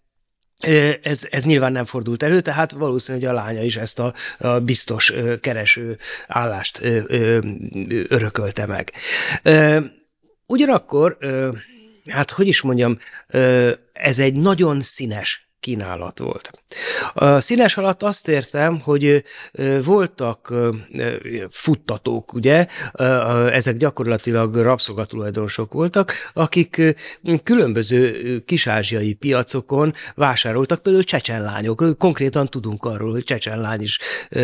ez, 1.01 1.27
ez 1.29 1.45
nyilván 1.45 1.71
nem 1.71 1.85
fordult 1.85 2.23
elő, 2.23 2.41
tehát 2.41 2.71
valószínű, 2.71 3.17
hogy 3.17 3.27
a 3.27 3.33
lánya 3.33 3.63
is 3.63 3.77
ezt 3.77 3.99
a, 3.99 4.13
a 4.37 4.59
biztos 4.59 5.13
kereső 5.41 5.97
állást 6.27 6.81
örökölte 8.07 8.65
meg. 8.65 8.91
Ugyanakkor, 10.45 11.17
hát 12.11 12.31
hogy 12.31 12.47
is 12.47 12.61
mondjam, 12.61 12.97
ez 13.93 14.19
egy 14.19 14.33
nagyon 14.33 14.81
színes 14.81 15.44
kínálat 15.65 16.19
volt. 16.19 16.51
A 17.13 17.39
színes 17.39 17.77
alatt 17.77 18.03
azt 18.03 18.27
értem, 18.27 18.79
hogy 18.79 19.23
voltak 19.85 20.53
futtatók, 21.49 22.33
ugye, 22.33 22.67
ezek 23.51 23.77
gyakorlatilag 23.77 24.55
rabszolgatulajdonosok 24.55 25.73
voltak, 25.73 26.13
akik 26.33 26.81
különböző 27.43 28.39
kisázsiai 28.39 29.13
piacokon 29.13 29.93
vásároltak, 30.15 30.81
például 30.81 31.03
csecsenlányok. 31.03 31.97
Konkrétan 31.97 32.47
tudunk 32.47 32.83
arról, 32.83 33.11
hogy 33.11 33.23
csecsenlány 33.23 33.81
is 33.81 33.99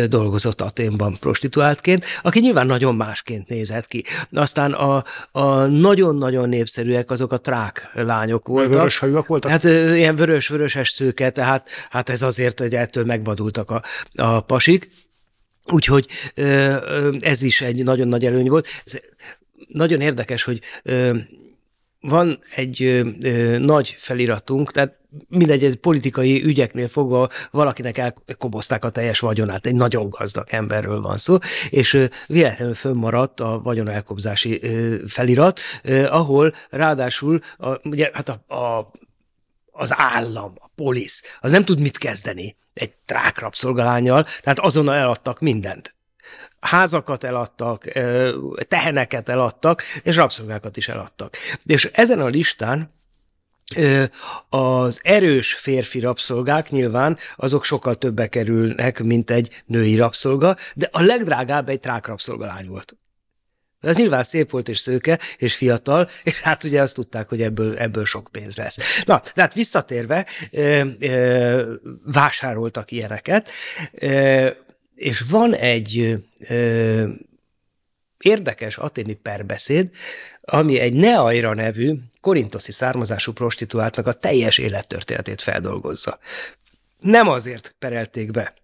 dolgozott 0.08 0.60
Aténban 0.60 1.16
prostituáltként, 1.20 2.04
aki 2.22 2.40
nyilván 2.40 2.66
nagyon 2.66 2.94
másként 2.96 3.48
nézett 3.48 3.86
ki. 3.86 4.04
Aztán 4.32 4.72
a, 4.72 5.04
a 5.32 5.66
nagyon-nagyon 5.66 6.48
népszerűek 6.48 7.10
azok 7.10 7.32
a 7.32 7.40
trák 7.40 7.90
lányok 7.94 8.46
voltak. 8.46 8.72
Vörös 8.72 8.98
hajúak 8.98 9.26
voltak? 9.26 9.50
Hát 9.50 9.64
ilyen 9.64 10.16
vörös-vöröses 10.16 10.92
szőke, 11.12 11.30
tehát 11.30 11.68
hát 11.90 12.08
ez 12.08 12.22
azért, 12.22 12.58
hogy 12.58 12.74
ettől 12.74 13.04
megvadultak 13.04 13.70
a, 13.70 13.82
a 14.14 14.40
pasik. 14.40 14.88
Úgyhogy 15.72 16.06
ez 17.18 17.42
is 17.42 17.60
egy 17.60 17.84
nagyon 17.84 18.08
nagy 18.08 18.24
előny 18.24 18.48
volt. 18.48 18.66
Ez 18.84 18.98
nagyon 19.68 20.00
érdekes, 20.00 20.44
hogy 20.44 20.60
van 22.00 22.38
egy 22.54 23.02
nagy 23.58 23.96
feliratunk, 23.98 24.72
tehát 24.72 25.00
mindegy, 25.28 25.64
ez 25.64 25.74
politikai 25.80 26.44
ügyeknél 26.44 26.88
fogva 26.88 27.28
valakinek 27.50 27.98
elkobozták 27.98 28.84
a 28.84 28.90
teljes 28.90 29.18
vagyonát, 29.18 29.66
egy 29.66 29.74
nagyon 29.74 30.08
gazdag 30.08 30.46
emberről 30.50 31.00
van 31.00 31.16
szó, 31.16 31.36
és 31.70 31.94
ö, 31.94 32.04
véletlenül 32.26 32.74
fönnmaradt 32.74 33.40
a 33.40 33.60
vagyon 33.62 33.88
elkobzási 33.88 34.58
ö, 34.62 34.96
felirat, 35.06 35.60
ahol 36.08 36.54
ráadásul 36.70 37.40
a, 37.58 37.88
ugye, 37.88 38.10
hát 38.12 38.28
a, 38.28 38.54
a 38.54 38.90
az 39.72 39.92
állam, 39.96 40.52
a 40.58 40.70
polisz, 40.74 41.22
az 41.40 41.50
nem 41.50 41.64
tud 41.64 41.80
mit 41.80 41.98
kezdeni 41.98 42.56
egy 42.74 42.92
trákrabszolgalányjal, 43.04 44.26
tehát 44.40 44.58
azonnal 44.58 44.94
eladtak 44.94 45.40
mindent. 45.40 45.94
Házakat 46.60 47.24
eladtak, 47.24 47.84
teheneket 48.68 49.28
eladtak, 49.28 49.82
és 50.02 50.16
rabszolgákat 50.16 50.76
is 50.76 50.88
eladtak. 50.88 51.36
És 51.64 51.90
ezen 51.92 52.20
a 52.20 52.26
listán 52.26 52.94
az 54.48 55.00
erős 55.02 55.54
férfi 55.54 56.00
rabszolgák 56.00 56.70
nyilván 56.70 57.18
azok 57.36 57.64
sokkal 57.64 57.94
többe 57.94 58.28
kerülnek, 58.28 59.02
mint 59.02 59.30
egy 59.30 59.62
női 59.66 59.96
rabszolga, 59.96 60.56
de 60.74 60.88
a 60.92 61.02
legdrágább 61.02 61.68
egy 61.68 61.80
trákrabszolgalány 61.80 62.66
volt. 62.68 62.96
Ez 63.82 63.96
nyilván 63.96 64.22
szép 64.22 64.50
volt 64.50 64.68
és 64.68 64.78
szőke, 64.78 65.18
és 65.36 65.54
fiatal, 65.54 66.10
és 66.22 66.40
hát 66.40 66.64
ugye 66.64 66.82
azt 66.82 66.94
tudták, 66.94 67.28
hogy 67.28 67.42
ebből, 67.42 67.78
ebből 67.78 68.04
sok 68.04 68.28
pénz 68.32 68.56
lesz. 68.56 69.02
Na, 69.04 69.20
tehát 69.20 69.54
visszatérve, 69.54 70.26
ö, 70.50 70.82
ö, 70.98 71.74
vásároltak 72.04 72.90
ilyeneket, 72.90 73.50
ö, 73.92 74.48
és 74.94 75.20
van 75.20 75.54
egy 75.54 76.18
ö, 76.48 77.08
érdekes 78.18 78.76
aténi 78.76 79.14
perbeszéd, 79.14 79.90
ami 80.40 80.78
egy 80.78 80.92
Neaira 80.92 81.54
nevű, 81.54 81.94
korintoszi 82.20 82.72
származású 82.72 83.32
prostituáltnak 83.32 84.06
a 84.06 84.12
teljes 84.12 84.58
élettörténetét 84.58 85.42
feldolgozza. 85.42 86.18
Nem 86.98 87.28
azért 87.28 87.74
perelték 87.78 88.30
be, 88.30 88.54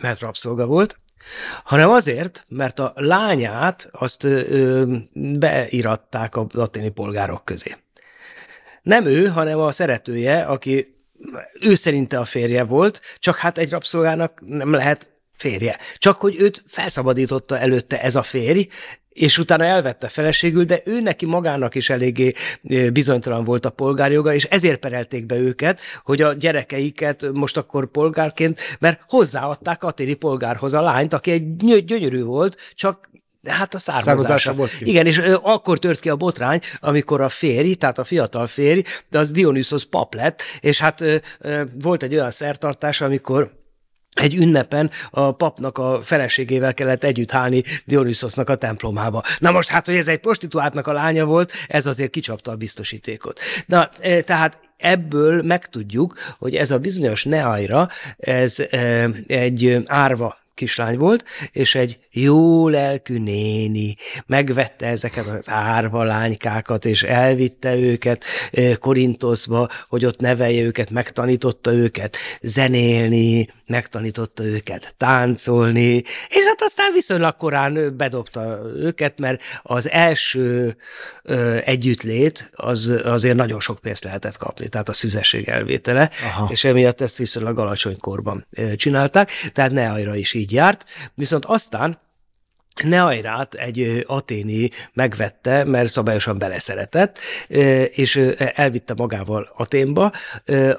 mert 0.00 0.20
rabszolga 0.20 0.66
volt, 0.66 0.98
hanem 1.64 1.90
azért, 1.90 2.44
mert 2.48 2.78
a 2.78 2.92
lányát 2.94 3.88
azt 3.92 4.24
ö, 4.24 4.96
beiratták 5.12 6.36
a 6.36 6.46
laténi 6.52 6.88
polgárok 6.88 7.44
közé. 7.44 7.76
Nem 8.82 9.06
ő, 9.06 9.26
hanem 9.26 9.58
a 9.58 9.72
szeretője, 9.72 10.42
aki 10.42 10.96
ő 11.60 11.74
szerinte 11.74 12.18
a 12.18 12.24
férje 12.24 12.64
volt, 12.64 13.00
csak 13.18 13.36
hát 13.36 13.58
egy 13.58 13.70
rabszolgának 13.70 14.40
nem 14.46 14.72
lehet 14.72 15.08
férje. 15.36 15.78
Csak 15.98 16.20
hogy 16.20 16.36
őt 16.38 16.64
felszabadította 16.66 17.58
előtte 17.58 18.02
ez 18.02 18.16
a 18.16 18.22
férj, 18.22 18.68
és 19.08 19.38
utána 19.38 19.64
elvette 19.64 20.08
feleségül, 20.08 20.64
de 20.64 20.82
ő 20.84 21.00
neki 21.00 21.26
magának 21.26 21.74
is 21.74 21.90
eléggé 21.90 22.32
bizonytalan 22.92 23.44
volt 23.44 23.66
a 23.66 23.70
polgárjoga, 23.70 24.34
és 24.34 24.44
ezért 24.44 24.78
perelték 24.78 25.26
be 25.26 25.36
őket, 25.36 25.80
hogy 26.04 26.22
a 26.22 26.32
gyerekeiket 26.32 27.26
most 27.32 27.56
akkor 27.56 27.86
polgárként, 27.90 28.60
mert 28.78 29.00
hozzáadták 29.08 29.82
Atéri 29.82 30.14
polgárhoz 30.14 30.74
a 30.74 30.82
lányt, 30.82 31.12
aki 31.12 31.30
egy 31.30 31.56
gyönyörű 31.84 32.22
volt, 32.22 32.56
csak 32.74 33.10
Hát 33.48 33.74
a 33.74 33.78
származása. 33.78 34.16
származása 34.16 34.54
volt 34.54 34.76
ki. 34.76 34.88
Igen, 34.88 35.06
és 35.06 35.18
akkor 35.42 35.78
tört 35.78 36.00
ki 36.00 36.08
a 36.08 36.16
botrány, 36.16 36.60
amikor 36.80 37.20
a 37.20 37.28
férj, 37.28 37.72
tehát 37.72 37.98
a 37.98 38.04
fiatal 38.04 38.46
férj, 38.46 38.82
az 39.10 39.30
Dionysos 39.30 39.84
pap 39.84 40.14
lett, 40.14 40.42
és 40.60 40.78
hát 40.78 41.04
volt 41.82 42.02
egy 42.02 42.14
olyan 42.14 42.30
szertartás, 42.30 43.00
amikor 43.00 43.55
egy 44.16 44.34
ünnepen 44.34 44.90
a 45.10 45.32
papnak 45.32 45.78
a 45.78 46.00
feleségével 46.02 46.74
kellett 46.74 47.04
együtt 47.04 47.30
hálni 47.30 47.62
Dionysosnak 47.84 48.48
a 48.48 48.54
templomába. 48.54 49.22
Na 49.38 49.50
most 49.50 49.68
hát, 49.68 49.86
hogy 49.86 49.96
ez 49.96 50.08
egy 50.08 50.18
prostituáltnak 50.18 50.86
a 50.86 50.92
lánya 50.92 51.24
volt, 51.24 51.52
ez 51.68 51.86
azért 51.86 52.10
kicsapta 52.10 52.50
a 52.50 52.56
biztosítékot. 52.56 53.40
Na, 53.66 53.90
e, 54.00 54.20
tehát 54.20 54.58
ebből 54.76 55.42
megtudjuk, 55.42 56.14
hogy 56.38 56.54
ez 56.54 56.70
a 56.70 56.78
bizonyos 56.78 57.24
Neaira, 57.24 57.88
ez 58.16 58.58
e, 58.70 59.10
egy 59.26 59.82
árva 59.86 60.45
kislány 60.56 60.98
volt, 60.98 61.24
és 61.52 61.74
egy 61.74 61.98
jó 62.10 62.68
lelkű 62.68 63.18
néni 63.18 63.96
megvette 64.26 64.86
ezeket 64.86 65.26
az 65.26 65.48
árva 65.50 66.04
lánykákat, 66.04 66.84
és 66.84 67.02
elvitte 67.02 67.76
őket 67.76 68.24
Korintoszba, 68.78 69.68
hogy 69.88 70.04
ott 70.04 70.20
nevelje 70.20 70.62
őket, 70.62 70.90
megtanította 70.90 71.72
őket 71.72 72.16
zenélni, 72.40 73.48
megtanította 73.66 74.44
őket 74.44 74.94
táncolni, 74.96 75.94
és 76.28 76.44
hát 76.46 76.62
aztán 76.62 76.92
viszonylag 76.92 77.36
korán 77.36 77.96
bedobta 77.96 78.60
őket, 78.76 79.18
mert 79.18 79.42
az 79.62 79.90
első 79.90 80.76
együttlét 81.64 82.50
az 82.54 83.00
azért 83.04 83.36
nagyon 83.36 83.60
sok 83.60 83.78
pénzt 83.78 84.04
lehetett 84.04 84.36
kapni, 84.36 84.68
tehát 84.68 84.88
a 84.88 84.92
szüzesség 84.92 85.48
elvétele, 85.48 86.10
Aha. 86.22 86.48
és 86.50 86.64
emiatt 86.64 87.00
ezt 87.00 87.18
viszonylag 87.18 87.58
alacsony 87.58 87.98
korban 87.98 88.46
csinálták, 88.76 89.30
tehát 89.52 89.72
ne 89.72 90.16
is 90.16 90.34
így 90.34 90.45
járt, 90.52 90.84
viszont 91.14 91.44
aztán 91.44 91.98
Neairát 92.84 93.54
egy 93.54 94.04
aténi 94.06 94.70
megvette, 94.92 95.64
mert 95.64 95.88
szabályosan 95.88 96.38
beleszeretett, 96.38 97.18
és 97.90 98.16
elvitte 98.54 98.94
magával 98.96 99.52
Aténba, 99.56 100.12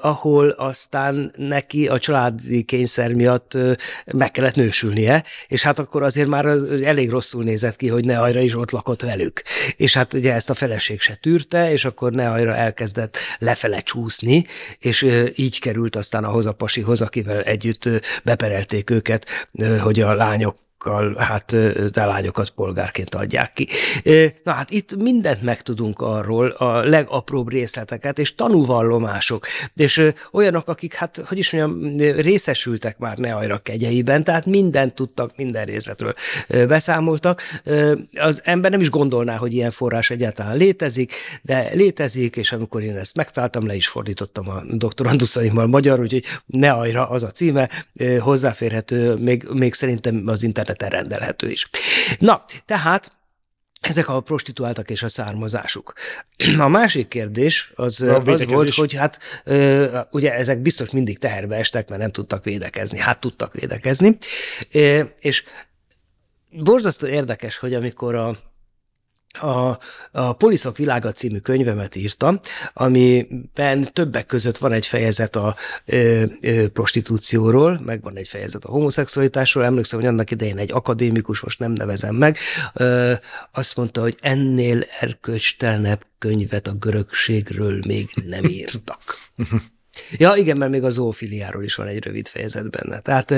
ahol 0.00 0.48
aztán 0.48 1.32
neki 1.36 1.88
a 1.88 1.98
családi 1.98 2.62
kényszer 2.62 3.12
miatt 3.12 3.58
meg 4.06 4.30
kellett 4.30 4.54
nősülnie, 4.54 5.24
és 5.46 5.62
hát 5.62 5.78
akkor 5.78 6.02
azért 6.02 6.28
már 6.28 6.46
elég 6.84 7.10
rosszul 7.10 7.44
nézett 7.44 7.76
ki, 7.76 7.88
hogy 7.88 8.04
Neaira 8.04 8.40
is 8.40 8.56
ott 8.56 8.70
lakott 8.70 9.02
velük. 9.02 9.42
És 9.76 9.94
hát 9.94 10.14
ugye 10.14 10.34
ezt 10.34 10.50
a 10.50 10.54
feleség 10.54 11.00
se 11.00 11.14
tűrte, 11.14 11.72
és 11.72 11.84
akkor 11.84 12.12
Neaira 12.12 12.54
elkezdett 12.54 13.16
lefele 13.38 13.80
csúszni, 13.80 14.46
és 14.78 15.06
így 15.34 15.60
került 15.60 15.96
aztán 15.96 16.24
ahhoz 16.24 16.46
a 16.46 16.52
pasihoz, 16.52 17.00
akivel 17.00 17.42
együtt 17.42 17.88
beperelték 18.24 18.90
őket, 18.90 19.26
hogy 19.82 20.00
a 20.00 20.14
lányok 20.14 20.56
hát 21.16 21.56
lányokat 21.92 22.50
polgárként 22.50 23.14
adják 23.14 23.52
ki. 23.52 23.68
Na 24.44 24.52
hát 24.52 24.70
itt 24.70 24.96
mindent 24.96 25.42
megtudunk 25.42 26.00
arról, 26.00 26.48
a 26.48 26.82
legapróbb 26.82 27.50
részleteket, 27.50 28.18
és 28.18 28.34
tanúvallomások, 28.34 29.46
és 29.74 30.10
olyanok, 30.32 30.68
akik, 30.68 30.94
hát, 30.94 31.22
hogy 31.26 31.38
is 31.38 31.52
mondjam, 31.52 31.96
részesültek 32.20 32.98
már 32.98 33.18
ne 33.18 33.34
ajra 33.34 33.58
kegyeiben, 33.58 34.24
tehát 34.24 34.46
mindent 34.46 34.94
tudtak, 34.94 35.36
minden 35.36 35.64
részletről 35.64 36.14
beszámoltak. 36.48 37.42
Az 38.14 38.40
ember 38.44 38.70
nem 38.70 38.80
is 38.80 38.90
gondolná, 38.90 39.36
hogy 39.36 39.54
ilyen 39.54 39.70
forrás 39.70 40.10
egyáltalán 40.10 40.56
létezik, 40.56 41.12
de 41.42 41.68
létezik, 41.72 42.36
és 42.36 42.52
amikor 42.52 42.82
én 42.82 42.96
ezt 42.96 43.16
megtaláltam, 43.16 43.66
le 43.66 43.74
is 43.74 43.88
fordítottam 43.88 44.48
a 44.48 44.62
doktoranduszaimmal 44.70 45.66
magyar, 45.66 46.00
úgyhogy 46.00 46.24
ne 46.46 46.70
ajra 46.70 47.08
az 47.08 47.22
a 47.22 47.30
címe, 47.30 47.68
hozzáférhető, 48.18 49.14
még, 49.14 49.46
még 49.52 49.74
szerintem 49.74 50.22
az 50.26 50.42
internet 50.42 50.67
interneten 50.68 50.88
rendelhető 51.00 51.50
is. 51.50 51.68
Na, 52.18 52.44
tehát 52.64 53.16
ezek 53.80 54.08
a 54.08 54.20
prostituáltak 54.20 54.90
és 54.90 55.02
a 55.02 55.08
származásuk. 55.08 55.92
A 56.58 56.68
másik 56.68 57.08
kérdés 57.08 57.72
az, 57.74 58.02
az 58.02 58.44
volt, 58.44 58.74
hogy 58.74 58.94
hát 58.94 59.18
ugye 60.10 60.34
ezek 60.34 60.58
biztos 60.58 60.90
mindig 60.90 61.18
teherbe 61.18 61.56
estek, 61.56 61.88
mert 61.88 62.00
nem 62.00 62.10
tudtak 62.10 62.44
védekezni. 62.44 62.98
Hát 62.98 63.20
tudtak 63.20 63.52
védekezni. 63.52 64.18
És 65.20 65.44
borzasztó 66.50 67.06
érdekes, 67.06 67.56
hogy 67.56 67.74
amikor 67.74 68.14
a 68.14 68.38
a, 69.32 69.78
a 70.12 70.32
Poliszok 70.32 70.76
világa 70.76 71.12
című 71.12 71.38
könyvemet 71.38 71.96
írtam, 71.96 72.40
amiben 72.72 73.92
többek 73.92 74.26
között 74.26 74.58
van 74.58 74.72
egy 74.72 74.86
fejezet 74.86 75.36
a 75.36 75.56
ö, 75.84 76.24
ö, 76.40 76.68
prostitúcióról, 76.68 77.80
meg 77.84 78.02
van 78.02 78.16
egy 78.16 78.28
fejezet 78.28 78.64
a 78.64 78.70
homoszexualitásról. 78.70 79.64
Emlékszem, 79.64 79.98
hogy 79.98 80.08
annak 80.08 80.30
idején 80.30 80.58
egy 80.58 80.72
akadémikus, 80.72 81.40
most 81.40 81.58
nem 81.58 81.72
nevezem 81.72 82.14
meg, 82.14 82.36
ö, 82.74 83.12
azt 83.52 83.76
mondta, 83.76 84.00
hogy 84.00 84.16
ennél 84.20 84.82
erkölcstelenebb 85.00 86.06
könyvet 86.18 86.66
a 86.66 86.72
görögségről 86.72 87.80
még 87.86 88.08
nem 88.26 88.44
írtak. 88.44 89.00
Ja, 90.16 90.34
igen, 90.36 90.56
mert 90.56 90.70
még 90.70 90.84
a 90.84 90.90
zoofiliáról 90.90 91.64
is 91.64 91.74
van 91.74 91.86
egy 91.86 92.04
rövid 92.04 92.28
fejezet 92.28 92.70
benne. 92.70 93.00
Tehát, 93.00 93.30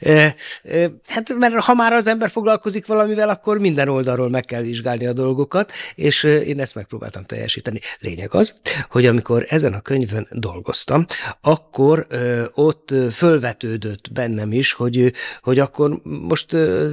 e, 0.00 0.34
e, 0.62 0.90
hát, 1.06 1.34
mert 1.38 1.54
ha 1.54 1.74
már 1.74 1.92
az 1.92 2.06
ember 2.06 2.30
foglalkozik 2.30 2.86
valamivel, 2.86 3.28
akkor 3.28 3.58
minden 3.58 3.88
oldalról 3.88 4.30
meg 4.30 4.44
kell 4.44 4.62
vizsgálni 4.62 5.06
a 5.06 5.12
dolgokat, 5.12 5.72
és 5.94 6.22
én 6.22 6.60
ezt 6.60 6.74
megpróbáltam 6.74 7.24
teljesíteni. 7.24 7.80
Lényeg 8.00 8.34
az, 8.34 8.60
hogy 8.90 9.06
amikor 9.06 9.44
ezen 9.48 9.72
a 9.72 9.80
könyvön 9.80 10.28
dolgoztam, 10.30 11.06
akkor 11.40 12.06
e, 12.10 12.50
ott 12.54 12.94
fölvetődött 13.12 14.12
bennem 14.12 14.52
is, 14.52 14.72
hogy, 14.72 15.12
hogy 15.40 15.58
akkor 15.58 16.00
most 16.02 16.54
e, 16.54 16.88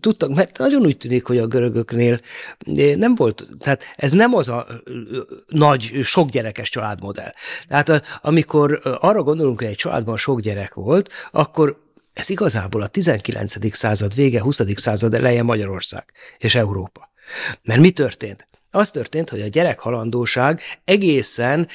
tudtak, 0.00 0.34
mert 0.34 0.58
nagyon 0.58 0.84
úgy 0.84 0.96
tűnik, 0.96 1.24
hogy 1.24 1.38
a 1.38 1.46
görögöknél 1.46 2.20
nem 2.96 3.14
volt, 3.14 3.46
tehát 3.58 3.84
ez 3.96 4.12
nem 4.12 4.34
az 4.34 4.48
a 4.48 4.66
nagy, 5.46 5.90
sok 6.02 6.30
gyerekes 6.30 6.68
családmodell. 6.68 7.32
Tehát 7.68 8.18
amikor 8.22 8.67
amikor 8.68 8.98
arra 9.00 9.22
gondolunk, 9.22 9.58
hogy 9.58 9.68
egy 9.68 9.74
családban 9.74 10.16
sok 10.16 10.40
gyerek 10.40 10.74
volt, 10.74 11.12
akkor 11.30 11.86
ez 12.12 12.30
igazából 12.30 12.82
a 12.82 12.86
19. 12.86 13.74
század 13.74 14.14
vége, 14.14 14.40
20. 14.40 14.60
század 14.74 15.14
eleje 15.14 15.42
Magyarország 15.42 16.04
és 16.38 16.54
Európa. 16.54 17.10
Mert 17.62 17.80
mi 17.80 17.90
történt? 17.90 18.46
Az 18.70 18.90
történt, 18.90 19.30
hogy 19.30 19.40
a 19.40 19.46
gyerekhalandóság 19.46 20.60
egészen, 20.84 21.68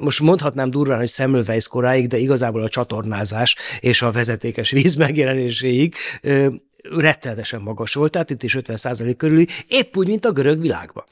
most 0.00 0.20
mondhatnám 0.20 0.70
durván, 0.70 0.98
hogy 0.98 1.08
Semmelweis 1.08 1.68
koráig, 1.68 2.06
de 2.06 2.16
igazából 2.16 2.62
a 2.62 2.68
csatornázás 2.68 3.56
és 3.80 4.02
a 4.02 4.10
vezetékes 4.10 4.70
víz 4.70 4.94
megjelenéséig 4.94 5.94
rettenetesen 6.82 7.60
magas 7.60 7.94
volt, 7.94 8.12
tehát 8.12 8.30
itt 8.30 8.42
is 8.42 8.56
50% 8.58 9.14
körüli, 9.16 9.48
épp 9.68 9.96
úgy, 9.96 10.08
mint 10.08 10.24
a 10.24 10.32
görög 10.32 10.60
világban. 10.60 11.04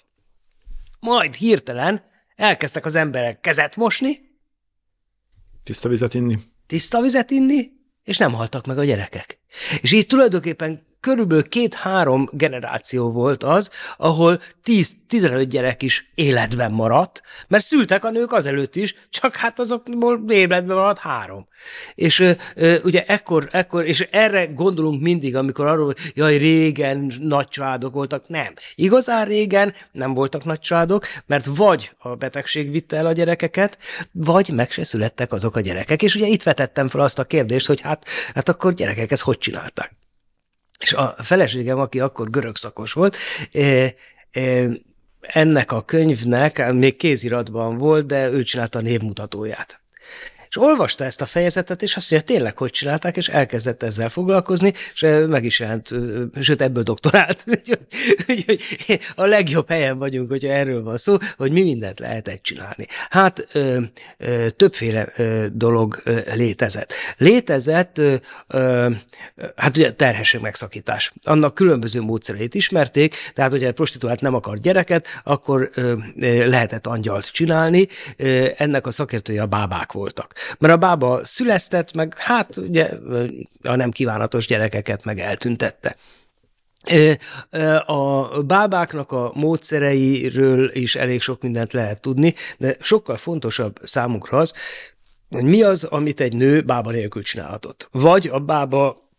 Majd 1.01 1.35
hirtelen 1.35 2.03
elkezdtek 2.37 2.85
az 2.85 2.95
emberek 2.95 3.41
kezet 3.41 3.77
mosni, 3.77 4.30
Tiszta 5.63 5.89
vizet 5.89 6.15
inni. 6.15 6.39
Tiszta 6.67 7.01
vizet 7.01 7.31
inni, 7.31 7.71
és 8.05 8.19
nem 8.19 8.33
haltak 8.33 8.67
meg 8.67 8.79
a 8.79 8.85
gyerekek. 8.85 9.39
És 9.81 9.93
így 9.93 10.07
tulajdonképpen 10.07 10.87
körülbelül 11.01 11.49
két-három 11.49 12.29
generáció 12.33 13.11
volt 13.11 13.43
az, 13.43 13.71
ahol 13.97 14.41
10-15 14.65 15.47
gyerek 15.49 15.83
is 15.83 16.11
életben 16.15 16.73
maradt, 16.73 17.23
mert 17.49 17.65
szültek 17.65 18.05
a 18.05 18.11
nők 18.11 18.33
azelőtt 18.33 18.77
is, 18.77 18.95
csak 19.11 19.37
hát 19.37 19.59
azokból 19.59 20.25
életben 20.29 20.77
maradt 20.77 20.99
három. 20.99 21.49
És 21.95 22.21
ö, 22.55 22.75
ugye 22.83 23.05
ekkor, 23.05 23.49
ekkor, 23.53 23.85
és 23.85 24.09
erre 24.11 24.47
gondolunk 24.47 25.03
mindig, 25.03 25.37
amikor 25.37 25.67
arról, 25.67 25.85
hogy 25.85 26.13
jaj, 26.15 26.37
régen 26.37 27.13
nagy 27.21 27.49
családok 27.49 27.95
voltak. 27.95 28.29
Nem. 28.29 28.55
Igazán 28.75 29.25
régen 29.25 29.75
nem 29.93 30.15
voltak 30.15 30.45
nagy 30.45 30.61
családok, 30.61 31.07
mert 31.27 31.47
vagy 31.47 31.93
a 31.99 32.15
betegség 32.15 32.71
vitte 32.71 32.97
el 32.97 33.07
a 33.07 33.13
gyerekeket, 33.13 33.79
vagy 34.13 34.49
meg 34.55 34.71
se 34.71 34.85
születtek 34.85 35.33
azok 35.33 35.57
a 35.57 35.61
gyerekek. 35.61 36.03
És 36.03 36.15
ugye 36.15 36.27
itt 36.27 36.43
vetettem 36.43 36.89
fel 36.89 37.01
azt 37.01 37.19
a 37.19 37.25
kérdést, 37.25 37.67
hogy 37.67 37.81
hát, 37.81 38.05
hát 38.35 38.49
akkor 38.49 38.75
gyerekek 38.75 39.11
ezt 39.11 39.23
hogy 39.23 39.39
csinálták? 39.39 39.99
És 40.81 40.93
a 40.93 41.17
feleségem, 41.19 41.79
aki 41.79 42.01
akkor 42.01 42.31
görög 42.31 42.57
szakos 42.57 42.93
volt, 42.93 43.17
ennek 45.21 45.73
a 45.73 45.85
könyvnek 45.85 46.73
még 46.73 46.97
kéziratban 46.97 47.79
volt, 47.79 48.07
de 48.07 48.31
ő 48.31 48.43
csinálta 48.43 48.79
a 48.79 48.83
névmutatóját 48.83 49.81
és 50.51 50.57
olvasta 50.57 51.05
ezt 51.05 51.21
a 51.21 51.27
fejezetet, 51.27 51.83
és 51.83 51.97
azt 51.97 52.11
mondja, 52.11 52.35
tényleg 52.35 52.57
hogy 52.59 52.71
csinálták, 52.71 53.17
és 53.17 53.29
elkezdett 53.29 53.83
ezzel 53.83 54.09
foglalkozni, 54.09 54.73
és 54.93 55.07
meg 55.29 55.45
is 55.45 55.61
jelent, 55.61 55.91
sőt 56.41 56.63
ebből 56.63 56.83
doktorált. 56.83 57.45
Úgyhogy 58.29 59.01
a 59.15 59.25
legjobb 59.25 59.69
helyen 59.69 59.99
vagyunk, 59.99 60.31
hogyha 60.31 60.53
erről 60.53 60.83
van 60.83 60.97
szó, 60.97 61.17
hogy 61.37 61.53
mi 61.53 61.63
mindent 61.63 61.99
lehetett 61.99 62.43
csinálni. 62.43 62.87
Hát 63.11 63.47
ö, 63.53 63.81
ö, 64.19 64.51
többféle 64.51 65.13
ö, 65.17 65.47
dolog 65.53 66.01
ö, 66.05 66.21
létezett. 66.35 66.93
Létezett, 67.17 67.99
ö, 67.99 68.15
ö, 68.47 68.91
hát 69.57 69.77
ugye 69.77 69.93
terhesség 69.93 70.41
megszakítás. 70.41 71.13
Annak 71.23 71.55
különböző 71.55 72.01
módszereit 72.01 72.55
ismerték, 72.55 73.15
tehát 73.35 73.51
hogyha 73.51 73.67
egy 73.67 73.75
prostituált 73.75 74.21
nem 74.21 74.35
akar 74.35 74.59
gyereket, 74.59 75.07
akkor 75.25 75.71
ö, 75.75 75.95
lehetett 76.47 76.87
angyalt 76.87 77.31
csinálni. 77.33 77.87
Ö, 78.17 78.49
ennek 78.57 78.87
a 78.87 78.91
szakértője 78.91 79.43
a 79.43 79.47
bábák 79.47 79.93
voltak. 79.93 80.39
Mert 80.59 80.75
a 80.75 80.77
bába 80.77 81.25
szülesztett, 81.25 81.93
meg 81.93 82.19
hát 82.19 82.57
ugye 82.57 82.91
a 83.63 83.75
nem 83.75 83.91
kívánatos 83.91 84.47
gyerekeket 84.47 85.05
meg 85.05 85.19
eltüntette. 85.19 85.97
A 87.87 88.43
bábáknak 88.43 89.13
a 89.13 89.31
módszereiről 89.35 90.71
is 90.75 90.97
elég 90.97 91.21
sok 91.21 91.43
mindent 91.43 91.73
lehet 91.73 92.01
tudni, 92.01 92.35
de 92.59 92.77
sokkal 92.81 93.17
fontosabb 93.17 93.79
számunkra 93.83 94.39
az, 94.39 94.55
hogy 95.29 95.45
mi 95.45 95.63
az, 95.63 95.85
amit 95.85 96.21
egy 96.21 96.35
nő 96.37 96.63
bába 96.63 96.91
nélkül 96.91 97.23
csinálhatott. 97.23 97.89
Vagy 97.93 98.29
a 98.29 98.39
bába 98.39 99.10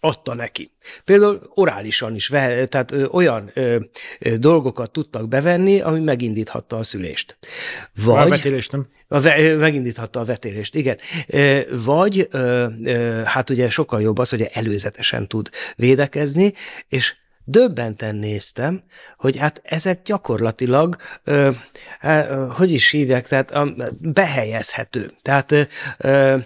adta 0.00 0.34
neki. 0.34 0.70
Például 1.04 1.50
orálisan 1.54 2.14
is, 2.14 2.26
tehát 2.28 2.94
olyan 3.10 3.50
ö, 3.54 3.76
ö, 4.18 4.36
dolgokat 4.36 4.90
tudtak 4.90 5.28
bevenni, 5.28 5.80
ami 5.80 6.00
megindíthatta 6.00 6.76
a 6.76 6.82
szülést. 6.82 7.38
Vagy, 8.04 8.26
a 8.26 8.28
vetélést 8.28 8.72
nem? 8.72 8.86
A 9.08 9.20
ve, 9.20 9.54
megindíthatta 9.54 10.20
a 10.20 10.24
vetélést, 10.24 10.74
igen. 10.74 10.98
Ö, 11.26 11.60
vagy, 11.84 12.28
ö, 12.30 12.66
ö, 12.84 13.22
hát 13.24 13.50
ugye 13.50 13.70
sokkal 13.70 14.00
jobb 14.00 14.18
az, 14.18 14.28
hogy 14.28 14.42
előzetesen 14.42 15.28
tud 15.28 15.50
védekezni, 15.76 16.52
és 16.88 17.14
döbbenten 17.44 18.14
néztem, 18.14 18.82
hogy 19.16 19.36
hát 19.36 19.60
ezek 19.64 20.02
gyakorlatilag, 20.02 20.96
ö, 21.24 21.50
ö, 22.02 22.46
hogy 22.50 22.72
is 22.72 22.90
hívják, 22.90 23.28
tehát 23.28 23.50
ö, 23.50 23.86
behelyezhető. 24.00 25.12
Tehát 25.22 25.68
ö, 25.98 26.36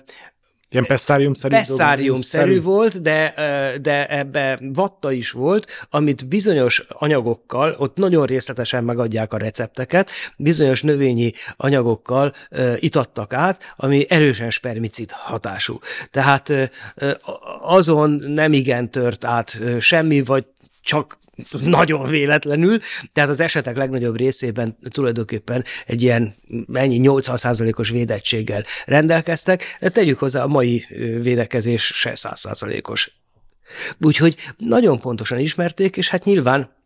Ilyen 0.72 0.84
pesszárium-szerű 0.86 1.54
Pesszárium-szerű 1.54 2.62
volt, 2.62 3.02
de, 3.02 3.34
de 3.80 4.06
ebbe 4.08 4.58
vatta 4.72 5.12
is 5.12 5.30
volt, 5.30 5.66
amit 5.90 6.28
bizonyos 6.28 6.84
anyagokkal, 6.88 7.74
ott 7.78 7.96
nagyon 7.96 8.26
részletesen 8.26 8.84
megadják 8.84 9.32
a 9.32 9.36
recepteket, 9.36 10.10
bizonyos 10.36 10.82
növényi 10.82 11.32
anyagokkal 11.56 12.32
itattak 12.76 13.32
át, 13.32 13.74
ami 13.76 14.06
erősen 14.08 14.50
spermicid 14.50 15.10
hatású. 15.10 15.78
Tehát 16.10 16.52
azon 17.60 18.10
nem 18.10 18.52
igen 18.52 18.90
tört 18.90 19.24
át 19.24 19.58
semmi, 19.78 20.22
vagy 20.22 20.44
csak 20.82 21.18
nagyon 21.60 22.04
véletlenül, 22.04 22.78
tehát 23.12 23.30
az 23.30 23.40
esetek 23.40 23.76
legnagyobb 23.76 24.16
részében 24.16 24.78
tulajdonképpen 24.88 25.64
egy 25.86 26.02
ilyen 26.02 26.34
ennyi 26.72 27.00
80%-os 27.02 27.90
védettséggel 27.90 28.64
rendelkeztek, 28.84 29.76
de 29.80 29.88
tegyük 29.88 30.18
hozzá, 30.18 30.42
a 30.42 30.46
mai 30.46 30.86
védekezés 31.22 31.82
se 31.84 32.12
100%-os. 32.14 33.12
Úgyhogy 34.00 34.36
nagyon 34.56 35.00
pontosan 35.00 35.38
ismerték, 35.38 35.96
és 35.96 36.08
hát 36.08 36.24
nyilván 36.24 36.81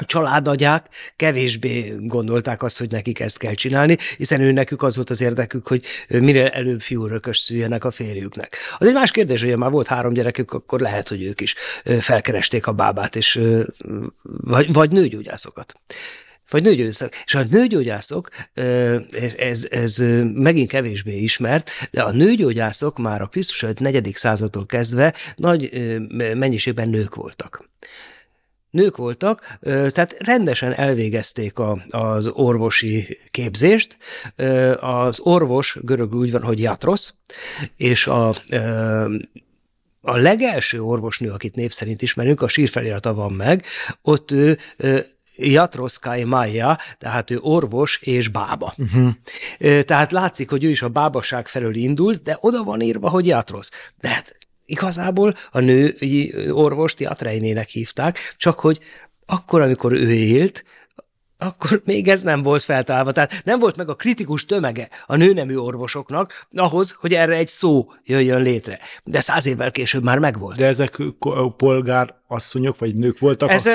a 0.00 0.04
családagyák 0.04 0.86
kevésbé 1.16 1.94
gondolták 1.98 2.62
azt, 2.62 2.78
hogy 2.78 2.90
nekik 2.90 3.20
ezt 3.20 3.38
kell 3.38 3.54
csinálni, 3.54 3.96
hiszen 4.16 4.40
ő 4.40 4.52
nekük 4.52 4.82
az 4.82 4.96
volt 4.96 5.10
az 5.10 5.20
érdekük, 5.20 5.68
hogy 5.68 5.84
mire 6.08 6.50
előbb 6.50 6.80
fiúrökös 6.80 7.38
szüljenek 7.38 7.84
a 7.84 7.90
férjüknek. 7.90 8.56
Az 8.78 8.86
egy 8.86 8.94
más 8.94 9.10
kérdés, 9.10 9.42
hogy 9.42 9.56
már 9.56 9.70
volt 9.70 9.86
három 9.86 10.12
gyerekük, 10.12 10.52
akkor 10.52 10.80
lehet, 10.80 11.08
hogy 11.08 11.22
ők 11.22 11.40
is 11.40 11.54
felkeresték 12.00 12.66
a 12.66 12.72
bábát, 12.72 13.16
és, 13.16 13.40
vagy, 14.22 14.72
vagy 14.72 14.90
nőgyógyászokat 14.90 15.74
vagy 16.50 16.62
nőgyógyászok. 16.62 17.14
És 17.24 17.34
a 17.34 17.42
nőgyógyászok, 17.50 18.28
ez, 19.36 19.66
ez 19.70 19.96
megint 20.34 20.68
kevésbé 20.68 21.16
ismert, 21.18 21.70
de 21.90 22.02
a 22.02 22.10
nőgyógyászok 22.10 22.98
már 22.98 23.22
a 23.22 23.26
Krisztus 23.26 23.62
előtt 23.62 23.80
negyedik 23.80 24.16
századtól 24.16 24.66
kezdve 24.66 25.14
nagy 25.36 25.70
mennyiségben 26.34 26.88
nők 26.88 27.14
voltak 27.14 27.68
nők 28.76 28.96
voltak, 28.96 29.58
tehát 29.62 30.16
rendesen 30.18 30.72
elvégezték 30.72 31.58
a, 31.58 31.84
az 31.88 32.26
orvosi 32.26 33.18
képzést. 33.30 33.96
Az 34.80 35.20
orvos 35.20 35.78
görögül 35.82 36.18
úgy 36.18 36.32
van, 36.32 36.42
hogy 36.42 36.60
jatros, 36.60 37.14
és 37.76 38.06
a 38.06 38.34
a 40.08 40.16
legelső 40.16 40.82
orvosnő, 40.82 41.30
akit 41.30 41.54
név 41.54 41.70
szerint 41.70 42.02
ismerünk, 42.02 42.42
a 42.42 42.48
sírfelirata 42.48 43.14
van 43.14 43.32
meg, 43.32 43.64
ott 44.02 44.30
ő 44.30 44.58
Jatroszkai 45.36 46.24
Maja, 46.24 46.78
tehát 46.98 47.30
ő 47.30 47.38
orvos 47.40 48.00
és 48.02 48.28
bába. 48.28 48.74
Uh-huh. 48.76 49.08
Tehát 49.82 50.12
látszik, 50.12 50.50
hogy 50.50 50.64
ő 50.64 50.68
is 50.68 50.82
a 50.82 50.88
bábaság 50.88 51.48
felől 51.48 51.74
indult, 51.74 52.22
de 52.22 52.36
oda 52.40 52.62
van 52.62 52.80
írva, 52.80 53.08
hogy 53.08 53.26
Jatrosz. 53.26 53.70
De 54.00 54.08
hát 54.08 54.35
Igazából 54.66 55.34
a 55.50 55.60
női 55.60 56.50
orvost 56.50 57.00
Jatreinének 57.00 57.68
hívták, 57.68 58.34
csak 58.36 58.60
hogy 58.60 58.78
akkor, 59.26 59.60
amikor 59.60 59.92
ő 59.92 60.12
élt, 60.12 60.64
akkor 61.38 61.82
még 61.84 62.08
ez 62.08 62.22
nem 62.22 62.42
volt 62.42 62.62
feltalálva. 62.62 63.12
Tehát 63.12 63.40
nem 63.44 63.58
volt 63.58 63.76
meg 63.76 63.88
a 63.88 63.94
kritikus 63.94 64.44
tömege 64.44 64.88
a 65.06 65.16
nőnemű 65.16 65.56
orvosoknak 65.56 66.46
ahhoz, 66.54 66.96
hogy 67.00 67.14
erre 67.14 67.34
egy 67.34 67.48
szó 67.48 67.92
jöjjön 68.04 68.42
létre. 68.42 68.78
De 69.04 69.20
száz 69.20 69.46
évvel 69.46 69.70
később 69.70 70.04
már 70.04 70.18
megvolt. 70.18 70.56
De 70.56 70.66
ezek 70.66 71.02
polgár 71.56 72.14
asszonyok 72.26 72.78
vagy 72.78 72.94
nők 72.94 73.18
voltak? 73.18 73.50
Ez, 73.50 73.66
a... 73.66 73.70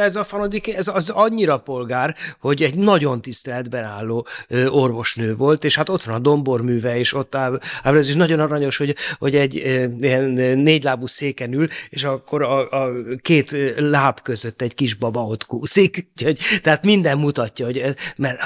ez 0.00 0.16
a 0.16 0.24
fanodik, 0.24 0.74
ez 0.76 0.88
az 0.88 1.10
annyira 1.10 1.58
polgár, 1.58 2.14
hogy 2.40 2.62
egy 2.62 2.74
nagyon 2.74 3.20
tiszteletben 3.20 3.84
álló 3.84 4.26
orvosnő 4.68 5.36
volt, 5.36 5.64
és 5.64 5.76
hát 5.76 5.88
ott 5.88 6.02
van 6.02 6.14
a 6.14 6.18
domborműve, 6.18 6.98
és 6.98 7.12
ott 7.14 7.34
áll, 7.34 7.60
ez 7.82 8.08
is 8.08 8.14
nagyon 8.14 8.40
aranyos, 8.40 8.76
hogy, 8.76 8.96
hogy 9.18 9.36
egy 9.36 9.54
ilyen 9.98 10.24
négylábú 10.58 11.06
széken 11.06 11.52
ül, 11.52 11.68
és 11.88 12.04
akkor 12.04 12.42
a, 12.42 12.70
a 12.70 12.92
két 13.22 13.56
láb 13.76 14.20
között 14.20 14.62
egy 14.62 14.74
kis 14.74 14.94
baba 14.94 15.24
ott 15.24 15.46
kúszik. 15.46 16.08
Úgyhogy, 16.12 16.38
tehát 16.62 16.84
minden 16.84 17.18
mutatja, 17.18 17.64
hogy 17.64 17.78
ez, 17.78 17.94
mert 18.16 18.38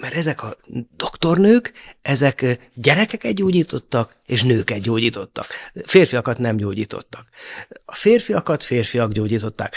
mert 0.00 0.14
ezek 0.14 0.42
a 0.42 0.56
doktornők, 0.96 1.72
ezek 2.02 2.70
gyerekeket 2.74 3.34
gyógyítottak, 3.34 4.16
és 4.26 4.42
nőket 4.42 4.80
gyógyítottak. 4.80 5.46
Férfiakat 5.84 6.38
nem 6.38 6.56
gyógyítottak. 6.56 7.28
A 7.84 7.94
férfiakat 7.94 8.64
férfiak 8.64 9.12
gyógyították. 9.12 9.76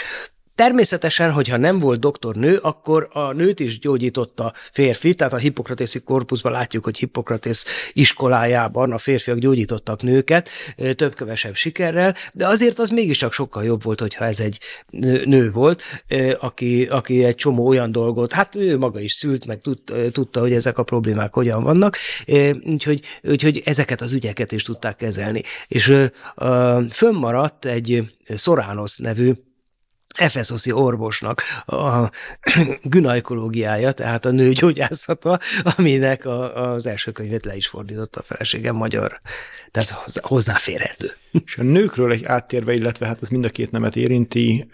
Természetesen, 0.60 1.32
hogyha 1.32 1.56
nem 1.56 1.78
volt 1.78 2.00
doktornő, 2.00 2.56
akkor 2.56 3.08
a 3.12 3.32
nőt 3.32 3.60
is 3.60 3.78
gyógyította 3.78 4.52
férfi, 4.72 5.14
tehát 5.14 5.32
a 5.32 5.36
hippokratészi 5.36 6.00
korpuszban 6.00 6.52
látjuk, 6.52 6.84
hogy 6.84 6.98
Hippokratész 6.98 7.64
iskolájában 7.92 8.92
a 8.92 8.98
férfiak 8.98 9.38
gyógyítottak 9.38 10.02
nőket, 10.02 10.48
több-kevesebb 10.94 11.54
sikerrel, 11.54 12.14
de 12.32 12.46
azért 12.46 12.78
az 12.78 12.88
mégiscsak 12.90 13.32
sokkal 13.32 13.64
jobb 13.64 13.82
volt, 13.82 14.00
hogyha 14.00 14.24
ez 14.24 14.40
egy 14.40 14.58
nő 15.24 15.50
volt, 15.50 15.82
aki, 16.38 16.84
aki 16.84 17.24
egy 17.24 17.34
csomó 17.34 17.66
olyan 17.66 17.92
dolgot, 17.92 18.32
hát 18.32 18.56
ő 18.56 18.78
maga 18.78 19.00
is 19.00 19.12
szült, 19.12 19.46
meg 19.46 19.60
tudta, 20.12 20.40
hogy 20.40 20.52
ezek 20.52 20.78
a 20.78 20.82
problémák 20.82 21.34
hogyan 21.34 21.62
vannak, 21.62 21.96
úgyhogy, 22.64 23.00
úgyhogy 23.22 23.62
ezeket 23.64 24.00
az 24.00 24.12
ügyeket 24.12 24.52
is 24.52 24.62
tudták 24.62 24.96
kezelni. 24.96 25.42
És 25.68 26.08
fönnmaradt 26.90 27.64
egy 27.64 28.12
Soránosz 28.36 28.96
nevű 28.96 29.32
Efeszoszi 30.16 30.72
orvosnak 30.72 31.42
a 31.66 32.10
günaikológiája, 32.82 33.92
tehát 33.92 34.24
a 34.24 34.30
nőgyógyászata, 34.30 35.38
aminek 35.76 36.24
a, 36.24 36.70
az 36.72 36.86
első 36.86 37.10
könyvét 37.10 37.44
le 37.44 37.56
is 37.56 37.66
fordította 37.66 38.20
a 38.20 38.22
feleségem 38.22 38.76
magyar, 38.76 39.20
tehát 39.70 39.90
hozzáférhető. 40.20 41.12
És 41.44 41.56
a 41.56 41.62
nőkről 41.62 42.12
egy 42.12 42.24
áttérve, 42.24 42.72
illetve 42.72 43.06
hát 43.06 43.18
ez 43.22 43.28
mind 43.28 43.44
a 43.44 43.48
két 43.48 43.70
nemet 43.70 43.96
érinti, 43.96 44.70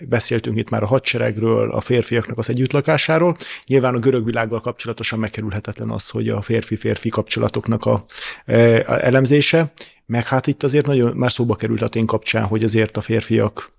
beszéltünk 0.00 0.58
itt 0.58 0.70
már 0.70 0.82
a 0.82 0.86
hadseregről, 0.86 1.72
a 1.72 1.80
férfiaknak 1.80 2.38
az 2.38 2.48
együttlakásáról. 2.48 3.36
Nyilván 3.66 3.94
a 3.94 3.98
görög 3.98 4.24
világgal 4.24 4.60
kapcsolatosan 4.60 5.18
megkerülhetetlen 5.18 5.90
az, 5.90 6.08
hogy 6.08 6.28
a 6.28 6.42
férfi-férfi 6.42 7.08
kapcsolatoknak 7.08 7.84
a, 7.84 7.92
a 7.92 9.04
elemzése, 9.04 9.72
meg 10.06 10.26
hát 10.26 10.46
itt 10.46 10.62
azért 10.62 10.86
nagyon 10.86 11.16
már 11.16 11.32
szóba 11.32 11.56
került 11.56 11.82
a 11.82 11.88
tény 11.88 12.06
kapcsán, 12.06 12.44
hogy 12.44 12.64
azért 12.64 12.96
a 12.96 13.00
férfiak 13.00 13.72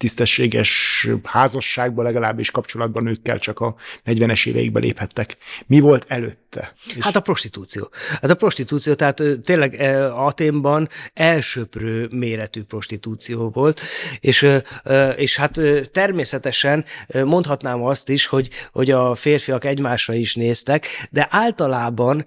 tisztességes 0.00 1.08
házasságban, 1.22 2.04
legalábbis 2.04 2.50
kapcsolatban 2.50 3.02
nőkkel 3.02 3.38
csak 3.38 3.60
a 3.60 3.74
40-es 4.06 4.46
éveikben 4.46 4.82
léphettek. 4.82 5.36
Mi 5.66 5.80
volt 5.80 6.04
előtte? 6.08 6.74
És... 6.96 7.04
Hát 7.04 7.16
a 7.16 7.20
prostitúció. 7.20 7.90
Hát 8.20 8.30
a 8.30 8.34
prostitúció, 8.34 8.94
tehát 8.94 9.22
tényleg 9.44 9.80
Aténban 10.14 10.88
elsőprő 11.14 12.08
méretű 12.10 12.62
prostitúció 12.62 13.50
volt, 13.50 13.80
és, 14.20 14.46
és 15.16 15.36
hát 15.36 15.60
természetesen 15.92 16.84
mondhatnám 17.24 17.82
azt 17.82 18.08
is, 18.08 18.26
hogy, 18.26 18.50
hogy 18.72 18.90
a 18.90 19.14
férfiak 19.14 19.64
egymásra 19.64 20.14
is 20.14 20.34
néztek, 20.34 21.08
de 21.10 21.28
általában 21.30 22.24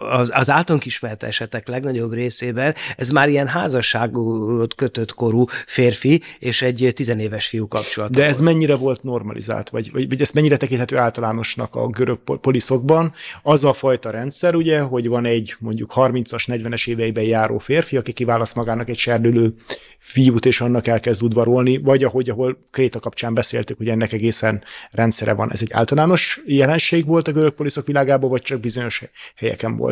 az, 0.00 0.30
az 0.34 0.50
általunk 0.50 0.84
ismert 0.84 1.22
esetek 1.22 1.68
legnagyobb 1.68 2.12
részében 2.12 2.74
ez 2.96 3.08
már 3.08 3.28
ilyen 3.28 3.46
házasságot 3.46 4.74
kötött 4.74 5.14
korú 5.14 5.44
férfi 5.66 6.22
és 6.38 6.62
egy 6.62 6.90
tizenéves 6.94 7.46
fiú 7.46 7.68
kapcsolat. 7.68 8.10
De 8.10 8.24
ez 8.24 8.40
volt. 8.40 8.52
mennyire 8.52 8.74
volt 8.74 9.02
normalizált, 9.02 9.68
vagy, 9.68 9.92
vagy, 9.92 10.08
vagy 10.08 10.20
ez 10.20 10.30
mennyire 10.30 10.56
tekinthető 10.56 10.96
általánosnak 10.96 11.74
a 11.74 11.86
görög 11.86 12.18
poliszokban? 12.40 13.12
Az 13.42 13.64
a 13.64 13.72
fajta 13.72 14.10
rendszer, 14.10 14.54
ugye, 14.54 14.80
hogy 14.80 15.08
van 15.08 15.24
egy 15.24 15.54
mondjuk 15.58 15.92
30-as, 15.94 16.44
40-es 16.46 16.88
éveiben 16.88 17.24
járó 17.24 17.58
férfi, 17.58 17.96
aki 17.96 18.12
kiválaszt 18.12 18.54
magának 18.54 18.88
egy 18.88 18.98
serdülő 18.98 19.54
fiút, 19.98 20.46
és 20.46 20.60
annak 20.60 20.86
elkezd 20.86 21.22
udvarolni, 21.22 21.78
vagy 21.78 22.04
ahogy, 22.04 22.30
ahol 22.30 22.58
Kréta 22.70 22.98
kapcsán 22.98 23.34
beszéltük, 23.34 23.76
hogy 23.76 23.88
ennek 23.88 24.12
egészen 24.12 24.62
rendszere 24.90 25.32
van. 25.32 25.52
Ez 25.52 25.60
egy 25.62 25.72
általános 25.72 26.40
jelenség 26.44 27.06
volt 27.06 27.28
a 27.28 27.32
görög 27.32 27.52
poliszok 27.52 27.86
világában, 27.86 28.30
vagy 28.30 28.42
csak 28.42 28.60
bizonyos 28.60 29.04
helyeken 29.36 29.76
volt? 29.76 29.89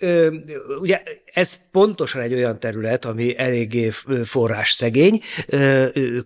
Ö, 0.00 0.30
ugye 0.80 1.02
ez 1.34 1.60
pontosan 1.72 2.20
egy 2.20 2.34
olyan 2.34 2.60
terület, 2.60 3.04
ami 3.04 3.38
eléggé 3.38 3.90
forrás 4.24 4.72
szegény. 4.72 5.20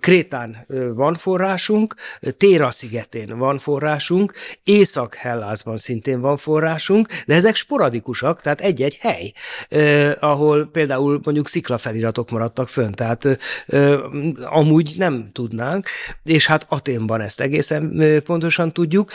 Krétán 0.00 0.66
van 0.94 1.14
forrásunk, 1.14 1.94
Téra 2.36 2.70
szigetén 2.70 3.38
van 3.38 3.58
forrásunk, 3.58 4.32
Észak-Hellázban 4.64 5.76
szintén 5.76 6.20
van 6.20 6.36
forrásunk, 6.36 7.08
de 7.26 7.34
ezek 7.34 7.54
sporadikusak, 7.54 8.42
tehát 8.42 8.60
egy-egy 8.60 8.98
hely, 9.00 9.32
ahol 10.20 10.68
például 10.72 11.20
mondjuk 11.24 11.48
sziklafeliratok 11.48 12.30
maradtak 12.30 12.68
fönn, 12.68 12.92
tehát 12.92 13.38
amúgy 14.42 14.94
nem 14.96 15.30
tudnánk, 15.32 15.88
és 16.24 16.46
hát 16.46 16.66
Aténban 16.68 17.20
ezt 17.20 17.40
egészen 17.40 18.02
pontosan 18.24 18.72
tudjuk. 18.72 19.10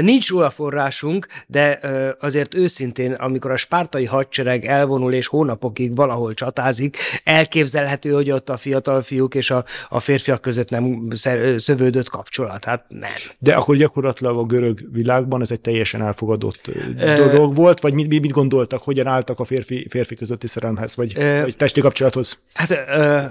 Nincs 0.00 0.28
róla 0.28 0.50
forrásunk, 0.50 1.26
de 1.46 1.80
azért 2.20 2.54
őszintén, 2.54 3.12
amikor 3.12 3.50
a 3.50 3.56
spártai 3.56 4.04
hadsereg 4.04 4.53
hadsereg 4.54 4.78
elvonul 4.78 5.12
és 5.12 5.26
hónapokig 5.26 5.96
valahol 5.96 6.34
csatázik, 6.34 6.96
elképzelhető, 7.24 8.10
hogy 8.10 8.30
ott 8.30 8.48
a 8.48 8.56
fiatal 8.56 9.02
fiúk 9.02 9.34
és 9.34 9.50
a, 9.50 9.64
a 9.88 10.00
férfiak 10.00 10.40
között 10.40 10.70
nem 10.70 11.08
szövődött 11.56 12.08
kapcsolat. 12.08 12.64
Hát 12.64 12.84
nem. 12.88 13.10
De 13.38 13.54
akkor 13.54 13.76
gyakorlatilag 13.76 14.38
a 14.38 14.44
görög 14.44 14.78
világban 14.92 15.40
ez 15.40 15.50
egy 15.50 15.60
teljesen 15.60 16.02
elfogadott 16.02 16.70
Ö... 16.98 17.28
dolog 17.30 17.54
volt, 17.54 17.80
vagy 17.80 17.94
mit, 17.94 18.08
mit 18.08 18.30
gondoltak, 18.30 18.82
hogyan 18.82 19.06
álltak 19.06 19.38
a 19.40 19.44
férfi, 19.44 19.86
férfi 19.90 20.14
közötti 20.14 20.46
szerelemhez, 20.46 20.96
vagy, 20.96 21.12
Ö... 21.16 21.40
vagy 21.40 21.56
testi 21.56 21.80
kapcsolathoz? 21.80 22.38
Hát 22.52 22.70
ö, 22.70 23.24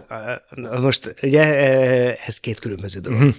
most 0.81 1.13
ugye 1.21 1.43
ez 2.25 2.39
két 2.39 2.59
különböző 2.59 2.99
dolog. 2.99 3.19
Uh-huh. 3.19 3.35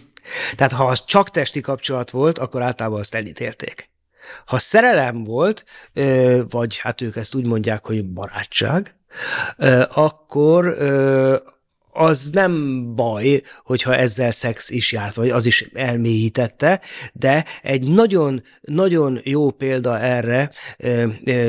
Tehát 0.57 0.73
ha 0.73 0.85
az 0.85 1.05
csak 1.05 1.31
testi 1.31 1.61
kapcsolat 1.61 2.11
volt, 2.11 2.39
akkor 2.39 2.63
általában 2.63 2.99
azt 2.99 3.15
elítélték. 3.15 3.93
Ha 4.47 4.59
szerelem 4.59 5.23
volt, 5.23 5.65
vagy 6.51 6.79
hát 6.79 7.01
ők 7.01 7.17
ezt 7.17 7.35
úgy 7.35 7.47
mondják, 7.47 7.87
hogy 7.87 8.05
barátság, 8.05 8.97
akkor 9.95 10.77
az 11.97 12.31
nem 12.33 12.85
baj, 12.95 13.43
hogyha 13.65 13.97
ezzel 13.97 14.31
szex 14.31 14.71
is 14.71 14.93
járt, 14.93 15.15
vagy 15.15 15.31
az 15.31 15.47
is 15.47 15.69
elmélyítette, 15.75 16.81
de 17.13 17.45
egy 17.63 17.89
nagyon, 17.89 18.43
nagyon 18.61 19.21
jó 19.25 19.51
példa 19.51 19.99
erre 19.99 20.51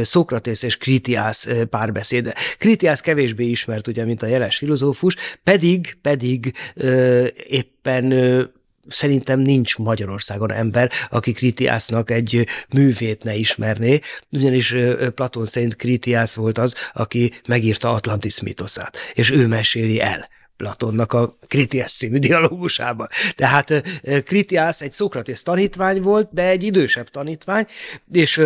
Szokratész 0.02 0.64
és 0.64 0.78
Kritiász 0.78 1.48
párbeszéde. 1.70 2.36
Kritiász 2.58 3.00
kevésbé 3.00 3.46
ismert, 3.46 3.88
ugye, 3.88 4.06
mint 4.06 4.24
a 4.24 4.28
jeles 4.28 4.58
filozófus, 4.58 5.16
pedig, 5.44 5.98
pedig 6.02 6.54
éppen 7.48 8.14
szerintem 8.88 9.40
nincs 9.40 9.78
Magyarországon 9.78 10.52
ember, 10.52 10.92
aki 11.10 11.32
Kritiásznak 11.32 12.12
egy 12.12 12.48
művét 12.74 13.24
ne 13.24 13.36
ismerné, 13.36 14.00
ugyanis 14.32 14.76
Platon 15.16 15.46
szerint 15.46 15.76
Kritiász 15.76 16.36
volt 16.36 16.58
az, 16.58 16.76
aki 16.94 17.32
megírta 17.48 17.94
Atlantis 17.94 18.42
mitoszát, 18.42 18.98
és 19.14 19.32
ő 19.32 19.48
meséli 19.48 20.02
el. 20.02 20.30
Platonnak 20.58 21.14
a 21.14 21.38
Kritiász 21.48 21.94
című 21.94 22.20
dialógusában. 22.20 23.08
Tehát 23.36 23.84
Kritiász 24.24 24.82
egy 24.82 24.92
Szokratész 24.92 25.44
tanítvány 25.44 26.02
volt, 26.02 26.30
de 26.32 26.48
egy 26.48 26.64
idősebb 26.64 27.10
tanítvány, 27.10 27.66
és 28.12 28.42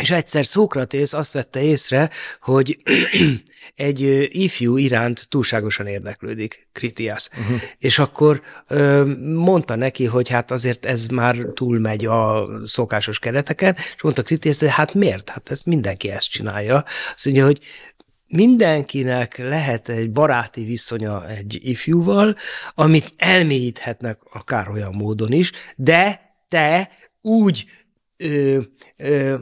és 0.00 0.10
egyszer 0.10 0.46
Szókratész 0.46 1.12
azt 1.12 1.32
vette 1.32 1.62
észre, 1.62 2.10
hogy 2.40 2.78
egy 3.74 4.28
ifjú 4.30 4.76
iránt 4.76 5.26
túlságosan 5.28 5.86
érdeklődik 5.86 6.68
Kritiász. 6.72 7.30
Uh-huh. 7.38 7.60
És 7.78 7.98
akkor 7.98 8.42
ö, 8.68 9.12
mondta 9.34 9.74
neki, 9.74 10.04
hogy 10.04 10.28
hát 10.28 10.50
azért 10.50 10.84
ez 10.84 11.06
már 11.06 11.36
túlmegy 11.36 12.06
a 12.06 12.48
szokásos 12.64 13.18
kereteken, 13.18 13.76
és 13.96 14.02
mondta 14.02 14.22
Kritiász, 14.22 14.58
de 14.58 14.70
hát 14.70 14.94
miért? 14.94 15.28
Hát 15.28 15.50
ez 15.50 15.62
mindenki 15.64 16.10
ezt 16.10 16.30
csinálja. 16.30 16.84
Azt 17.14 17.24
mondja, 17.24 17.44
hogy 17.44 17.60
mindenkinek 18.26 19.38
lehet 19.38 19.88
egy 19.88 20.10
baráti 20.10 20.64
viszonya 20.64 21.28
egy 21.28 21.58
ifjúval, 21.62 22.36
amit 22.74 23.12
elmélyíthetnek 23.16 24.18
akár 24.32 24.68
olyan 24.70 24.94
módon 24.96 25.32
is, 25.32 25.52
de 25.76 26.20
te 26.48 26.90
úgy 27.20 27.66
ö, 28.16 28.60
ö, 28.96 29.36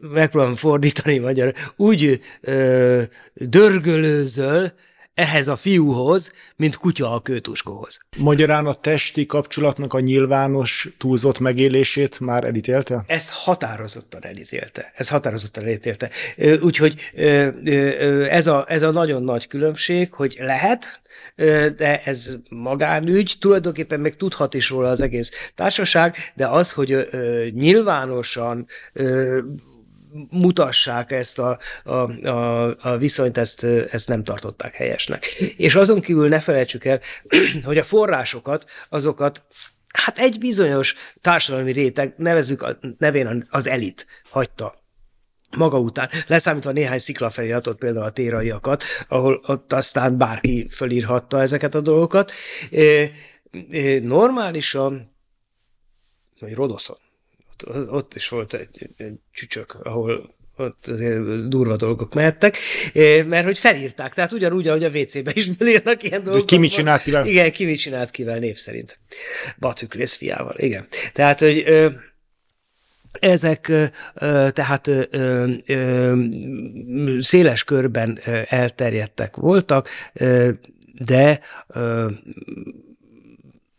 megpróbálom 0.00 0.56
fordítani 0.56 1.18
magyar, 1.18 1.54
úgy 1.76 2.20
ö, 2.40 3.02
dörgölőzöl 3.34 4.72
ehhez 5.14 5.48
a 5.48 5.56
fiúhoz, 5.56 6.32
mint 6.56 6.76
kutya 6.76 7.14
a 7.14 7.20
kőtuskóhoz. 7.20 8.00
Magyarán 8.16 8.66
a 8.66 8.74
testi 8.74 9.26
kapcsolatnak 9.26 9.94
a 9.94 10.00
nyilvános 10.00 10.88
túlzott 10.98 11.38
megélését 11.38 12.20
már 12.20 12.44
elítélte? 12.44 13.04
Ezt 13.06 13.30
határozottan 13.30 14.24
elítélte. 14.24 14.92
Ez 14.94 15.08
határozottan 15.08 15.64
elítélte. 15.64 16.10
Úgyhogy 16.60 16.94
ez 18.30 18.46
a, 18.46 18.64
ez 18.68 18.82
a 18.82 18.90
nagyon 18.90 19.22
nagy 19.22 19.46
különbség, 19.46 20.12
hogy 20.12 20.36
lehet, 20.40 21.00
de 21.76 22.02
ez 22.04 22.36
magánügy, 22.50 23.36
tulajdonképpen 23.40 24.00
meg 24.00 24.16
tudhat 24.16 24.54
is 24.54 24.70
róla 24.70 24.88
az 24.88 25.00
egész 25.00 25.30
társaság, 25.54 26.16
de 26.34 26.46
az, 26.46 26.72
hogy 26.72 27.08
nyilvánosan 27.54 28.66
mutassák 30.30 31.12
ezt 31.12 31.38
a, 31.38 31.58
a, 31.84 31.92
a, 32.28 32.76
a 32.80 32.96
viszonyt, 32.96 33.38
ezt, 33.38 33.64
ezt 33.64 34.08
nem 34.08 34.24
tartották 34.24 34.74
helyesnek. 34.74 35.24
És 35.56 35.74
azon 35.74 36.00
kívül 36.00 36.28
ne 36.28 36.40
felejtsük 36.40 36.84
el, 36.84 37.00
hogy 37.64 37.78
a 37.78 37.84
forrásokat, 37.84 38.64
azokat 38.88 39.42
hát 39.92 40.18
egy 40.18 40.38
bizonyos 40.38 40.94
társadalmi 41.20 41.72
réteg, 41.72 42.14
nevezzük 42.16 42.62
a 42.62 42.78
nevén 42.98 43.46
az 43.50 43.66
elit 43.66 44.06
hagyta 44.30 44.78
maga 45.56 45.78
után, 45.78 46.08
leszámítva 46.26 46.70
néhány 46.70 46.98
sziklafeliratot, 46.98 47.78
például 47.78 48.04
a 48.04 48.10
téraiakat, 48.10 48.84
ahol 49.08 49.40
ott 49.46 49.72
aztán 49.72 50.18
bárki 50.18 50.68
fölírhatta 50.68 51.40
ezeket 51.40 51.74
a 51.74 51.80
dolgokat. 51.80 52.32
Normálisan, 54.02 55.16
vagy 56.40 56.54
Rodoszon, 56.54 56.98
ott, 57.66 57.90
ott 57.90 58.14
is 58.14 58.28
volt 58.28 58.54
egy, 58.54 58.88
egy 58.96 59.14
csücsök, 59.32 59.74
ahol 59.82 60.34
ott 60.56 60.86
azért 60.86 61.48
durva 61.48 61.76
dolgok 61.76 62.14
mehettek, 62.14 62.58
mert 63.26 63.44
hogy 63.44 63.58
felírták, 63.58 64.14
tehát 64.14 64.32
ugyanúgy, 64.32 64.68
ahogy 64.68 64.84
a 64.84 64.88
WC-be 64.88 65.30
is 65.34 65.48
belírnak 65.48 66.02
ilyen 66.02 66.22
dolgokat. 66.22 66.48
Ki 66.48 66.58
mit 66.58 66.70
csinált 66.70 67.02
kivel? 67.02 67.26
Igen, 67.26 67.50
ki 67.50 67.64
mit 67.64 67.78
csinált 67.78 68.10
kivel 68.10 68.38
név 68.38 68.56
szerint. 68.56 68.98
Batüklész 69.58 70.14
fiával, 70.14 70.54
igen. 70.58 70.86
Tehát, 71.12 71.40
hogy 71.40 71.64
ezek 73.12 73.72
tehát 74.52 74.90
széles 77.20 77.64
körben 77.64 78.20
elterjedtek 78.48 79.36
voltak, 79.36 79.88
de 80.94 81.40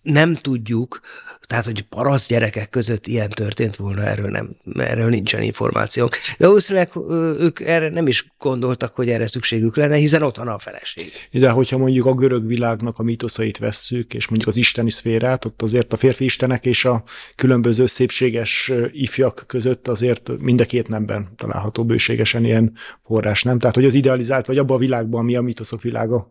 nem 0.01 0.35
tudjuk, 0.35 0.99
tehát, 1.47 1.65
hogy 1.65 1.81
paraszt 1.81 2.29
gyerekek 2.29 2.69
között 2.69 3.07
ilyen 3.07 3.29
történt 3.29 3.75
volna, 3.75 4.01
erről, 4.03 4.29
nem, 4.29 4.55
erről 4.75 5.09
nincsen 5.09 5.41
információnk. 5.41 6.15
De 6.37 6.45
valószínűleg 6.45 6.91
ők 7.39 7.59
erre 7.59 7.89
nem 7.89 8.07
is 8.07 8.33
gondoltak, 8.37 8.95
hogy 8.95 9.09
erre 9.09 9.27
szükségük 9.27 9.75
lenne, 9.75 9.95
hiszen 9.95 10.21
ott 10.21 10.37
van 10.37 10.47
a 10.47 10.57
feleség. 10.57 11.11
De 11.31 11.49
hogyha 11.49 11.77
mondjuk 11.77 12.05
a 12.05 12.13
görög 12.13 12.47
világnak 12.47 12.99
a 12.99 13.03
mítoszait 13.03 13.57
vesszük, 13.57 14.13
és 14.13 14.27
mondjuk 14.27 14.49
az 14.49 14.57
isteni 14.57 14.89
szférát, 14.89 15.45
ott 15.45 15.61
azért 15.61 15.93
a 15.93 15.97
férfi 15.97 16.23
istenek 16.23 16.65
és 16.65 16.85
a 16.85 17.03
különböző 17.35 17.85
szépséges 17.85 18.71
ifjak 18.91 19.43
között 19.47 19.87
azért 19.87 20.31
mind 20.39 20.61
a 20.61 20.65
két 20.65 20.87
nemben 20.87 21.33
található 21.37 21.85
bőségesen 21.85 22.45
ilyen 22.45 22.73
forrás, 23.05 23.43
nem? 23.43 23.59
Tehát, 23.59 23.75
hogy 23.75 23.85
az 23.85 23.93
idealizált, 23.93 24.45
vagy 24.45 24.57
abban 24.57 24.75
a 24.75 24.79
világban, 24.79 25.19
ami 25.19 25.35
a 25.35 25.41
mítoszok 25.41 25.81
világa, 25.81 26.29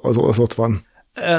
az, 0.00 0.16
az 0.16 0.38
ott 0.38 0.54
van 0.54 0.84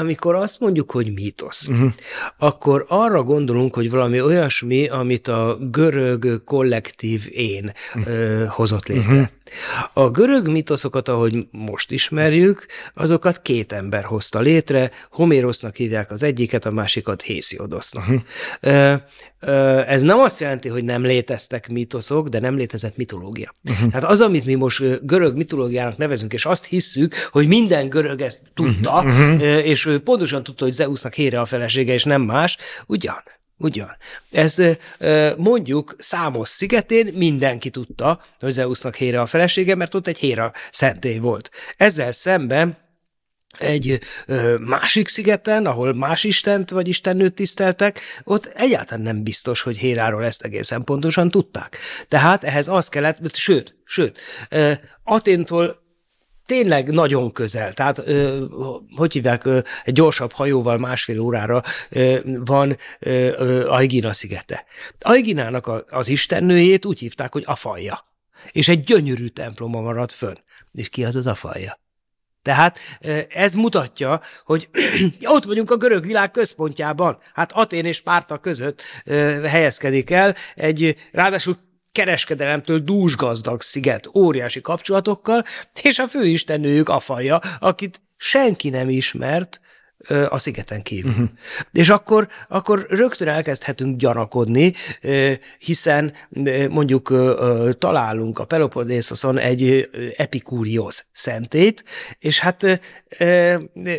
amikor 0.00 0.34
azt 0.34 0.60
mondjuk, 0.60 0.90
hogy 0.90 1.12
mítosz, 1.12 1.68
uh-huh. 1.68 1.92
akkor 2.38 2.84
arra 2.88 3.22
gondolunk, 3.22 3.74
hogy 3.74 3.90
valami 3.90 4.20
olyasmi, 4.20 4.88
amit 4.88 5.28
a 5.28 5.58
görög 5.70 6.44
kollektív 6.44 7.28
én 7.30 7.72
uh-huh. 7.94 8.46
hozott 8.46 8.86
létre. 8.86 9.12
Uh-huh. 9.12 9.28
A 9.92 10.10
görög 10.10 10.48
mitoszokat, 10.48 11.08
ahogy 11.08 11.46
most 11.50 11.90
ismerjük, 11.90 12.66
azokat 12.94 13.42
két 13.42 13.72
ember 13.72 14.04
hozta 14.04 14.40
létre, 14.40 14.90
Homérosznak 15.10 15.76
hívják 15.76 16.10
az 16.10 16.22
egyiket, 16.22 16.66
a 16.66 16.70
másikat 16.70 17.22
Hésziodosnak. 17.22 18.04
Uh-huh. 18.62 19.00
Ez 19.86 20.02
nem 20.02 20.18
azt 20.18 20.40
jelenti, 20.40 20.68
hogy 20.68 20.84
nem 20.84 21.02
léteztek 21.02 21.68
mitoszok, 21.68 22.28
de 22.28 22.40
nem 22.40 22.56
létezett 22.56 22.96
mitológia. 22.96 23.54
Uh-huh. 23.70 23.90
Tehát 23.90 24.10
az, 24.10 24.20
amit 24.20 24.44
mi 24.44 24.54
most 24.54 25.06
görög 25.06 25.36
mitológiának 25.36 25.96
nevezünk, 25.96 26.32
és 26.32 26.44
azt 26.44 26.64
hisszük, 26.64 27.14
hogy 27.30 27.48
minden 27.48 27.88
görög 27.88 28.20
ezt 28.20 28.40
tudta, 28.54 28.96
uh-huh. 28.96 29.67
És 29.68 29.86
ő 29.86 29.98
pontosan 29.98 30.42
tudta, 30.42 30.64
hogy 30.64 30.72
Zeusnak 30.72 31.14
Hére 31.14 31.40
a 31.40 31.44
felesége, 31.44 31.92
és 31.92 32.04
nem 32.04 32.22
más, 32.22 32.56
ugyan. 32.86 33.22
Ugyan. 33.56 33.96
Ezt 34.30 34.78
mondjuk 35.36 35.94
számos 35.98 36.48
szigetén 36.48 37.12
mindenki 37.14 37.70
tudta, 37.70 38.24
hogy 38.38 38.52
Zeusnak 38.52 38.94
Héra 38.94 39.20
a 39.20 39.26
felesége, 39.26 39.74
mert 39.74 39.94
ott 39.94 40.06
egy 40.06 40.18
Héra 40.18 40.52
szentély 40.70 41.18
volt. 41.18 41.50
Ezzel 41.76 42.12
szemben 42.12 42.76
egy 43.58 44.00
másik 44.60 45.08
szigeten, 45.08 45.66
ahol 45.66 45.92
más 45.92 46.24
istent 46.24 46.70
vagy 46.70 46.88
istennőt 46.88 47.34
tiszteltek, 47.34 48.00
ott 48.24 48.44
egyáltalán 48.44 49.02
nem 49.02 49.22
biztos, 49.22 49.60
hogy 49.60 49.78
Héráról 49.78 50.24
ezt 50.24 50.42
egészen 50.42 50.84
pontosan 50.84 51.30
tudták. 51.30 51.78
Tehát 52.08 52.44
ehhez 52.44 52.68
az 52.68 52.88
kellett, 52.88 53.36
sőt, 53.36 53.76
sőt, 53.84 54.20
Aténtól 55.04 55.86
tényleg 56.48 56.90
nagyon 56.90 57.32
közel, 57.32 57.72
tehát 57.72 57.98
ö, 57.98 58.44
hogy 58.96 59.12
hívják, 59.12 59.44
ö, 59.44 59.58
egy 59.84 59.94
gyorsabb 59.94 60.32
hajóval 60.32 60.78
másfél 60.78 61.20
órára 61.20 61.62
ö, 61.90 62.18
van 62.24 62.76
ö, 62.98 63.68
Aigina 63.68 64.12
szigete. 64.12 64.64
Aiginának 65.00 65.66
a, 65.66 65.84
az 65.88 66.08
istennőjét 66.08 66.84
úgy 66.84 66.98
hívták, 66.98 67.32
hogy 67.32 67.42
Afalja. 67.46 68.06
És 68.52 68.68
egy 68.68 68.84
gyönyörű 68.84 69.26
temploma 69.26 69.80
maradt 69.80 70.12
fönn. 70.12 70.36
És 70.72 70.88
ki 70.88 71.04
az 71.04 71.16
az 71.16 71.26
Afalja? 71.26 71.80
Tehát 72.42 72.78
ez 73.28 73.54
mutatja, 73.54 74.20
hogy 74.44 74.68
ott 75.36 75.44
vagyunk 75.44 75.70
a 75.70 75.76
görög 75.76 76.06
világ 76.06 76.30
központjában. 76.30 77.18
Hát 77.34 77.52
Atén 77.52 77.84
és 77.84 78.00
Párta 78.00 78.38
között 78.38 78.82
helyezkedik 79.44 80.10
el 80.10 80.34
egy 80.54 80.96
ráadásul 81.12 81.58
kereskedelemtől 81.98 82.78
dúsgazdag 82.78 83.60
sziget 83.60 84.06
óriási 84.14 84.60
kapcsolatokkal, 84.60 85.44
és 85.82 85.98
a 85.98 86.08
főistennőjük 86.08 86.88
Afaja, 86.88 87.40
akit 87.58 88.00
senki 88.16 88.68
nem 88.68 88.88
ismert, 88.88 89.60
a 90.28 90.38
szigeten 90.38 90.82
kívül. 90.82 91.10
Uh-huh. 91.10 91.28
És 91.72 91.88
akkor, 91.88 92.28
akkor 92.48 92.86
rögtön 92.88 93.28
elkezdhetünk 93.28 93.98
gyanakodni, 93.98 94.72
hiszen 95.58 96.12
mondjuk 96.70 97.14
találunk 97.78 98.38
a 98.38 98.44
Peloponnészoszon 98.44 99.38
egy 99.38 99.90
epikúriós 100.16 101.04
szentét, 101.12 101.84
és 102.18 102.38
hát 102.38 102.80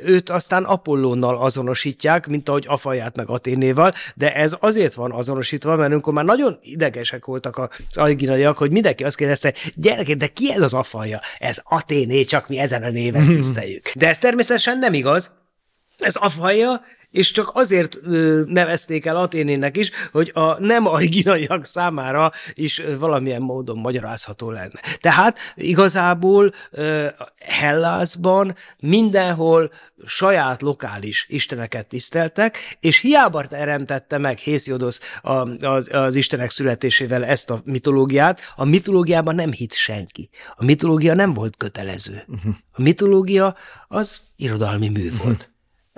őt 0.04 0.30
aztán 0.30 0.64
Apollónnal 0.64 1.38
azonosítják, 1.38 2.28
mint 2.28 2.50
ahogy 2.50 2.66
Afaját 2.68 3.16
meg 3.16 3.30
Aténéval, 3.30 3.94
de 4.16 4.36
ez 4.36 4.56
azért 4.60 4.94
van 4.94 5.12
azonosítva, 5.12 5.76
mert 5.76 5.92
amikor 5.92 6.14
már 6.14 6.26
nagyon 6.26 6.60
idegesek 6.62 7.26
voltak 7.26 7.58
az 7.58 7.98
aiginaiak, 7.98 8.58
hogy 8.58 8.72
mindenki 8.72 9.04
azt 9.04 9.18
kérdezte, 9.18 9.54
gyerekek, 9.76 10.18
de 10.18 10.28
ki 10.28 10.52
ez 10.54 10.62
az 10.62 10.74
Afaja? 10.74 11.20
Ez 11.40 11.60
Aténé, 11.64 12.24
csak 12.24 12.48
mi 12.48 12.60
ezen 12.60 12.84
a 12.84 12.90
néven 12.90 13.26
tiszteljük. 13.26 13.92
De 13.96 14.08
ez 14.08 14.20
természetesen 14.20 14.80
nem 14.80 14.94
igaz, 14.94 15.38
ez 16.00 16.16
afalja, 16.16 16.82
és 17.12 17.32
csak 17.32 17.52
azért 17.54 17.98
ö, 18.04 18.42
nevezték 18.46 19.06
el 19.06 19.16
Aténének 19.16 19.78
is, 19.78 19.92
hogy 20.12 20.32
a 20.34 20.60
nem 20.60 20.88
arginaiak 20.88 21.66
számára 21.66 22.32
is 22.54 22.80
ö, 22.80 22.98
valamilyen 22.98 23.42
módon 23.42 23.78
magyarázható 23.78 24.52
lenne. 24.52 24.80
Tehát 25.00 25.38
igazából 25.56 26.54
ö, 26.72 27.08
Hellászban 27.40 28.56
mindenhol 28.80 29.72
saját 30.06 30.62
lokális 30.62 31.26
isteneket 31.30 31.88
tiszteltek, 31.88 32.78
és 32.80 33.00
hiába 33.00 33.48
teremtette 33.48 34.18
meg 34.18 34.38
Hésziodos 34.38 34.98
a, 35.22 35.66
az, 35.66 35.90
az 35.94 36.16
istenek 36.16 36.50
születésével 36.50 37.26
ezt 37.26 37.50
a 37.50 37.62
mitológiát, 37.64 38.42
a 38.56 38.66
mitológiában 38.66 39.36
nem 39.36 39.52
hitt 39.52 39.74
senki. 39.74 40.30
A 40.56 40.66
mitológia 40.66 41.14
nem 41.14 41.34
volt 41.34 41.58
kötelező. 41.58 42.24
Uh-huh. 42.28 42.56
A 42.72 42.82
mitológia 42.82 43.56
az 43.88 44.22
irodalmi 44.36 44.88
mű 44.90 45.12
volt 45.24 45.50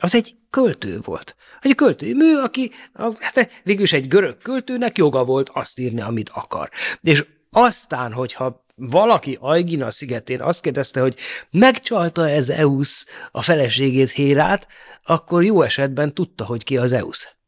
az 0.02 0.16
egy 0.16 0.36
költő 0.50 1.00
volt. 1.04 1.36
Egy 1.60 1.76
költői 1.76 2.14
mű, 2.14 2.36
aki 2.36 2.72
hát 3.20 3.62
végülis 3.64 3.94
egy 3.94 4.08
görög 4.08 4.38
költőnek 4.38 4.98
joga 4.98 5.26
volt 5.26 5.50
azt 5.54 5.80
írni, 5.80 6.02
amit 6.02 6.30
akar. 6.30 6.70
És 7.02 7.26
aztán, 7.50 8.14
hogyha 8.14 8.66
valaki 8.76 9.38
Aigina 9.42 9.92
szigetén 9.92 10.42
azt 10.42 10.62
kérdezte, 10.62 11.02
hogy 11.02 11.16
megcsalta 11.52 12.30
ez 12.30 12.46
Zeus 12.46 13.06
a 13.32 13.42
feleségét 13.42 14.10
Hérát, 14.10 14.68
akkor 15.04 15.44
jó 15.44 15.62
esetben 15.62 16.14
tudta, 16.14 16.46
hogy 16.46 16.64
ki 16.64 16.78
az 16.78 16.90
Zeus. 16.90 17.41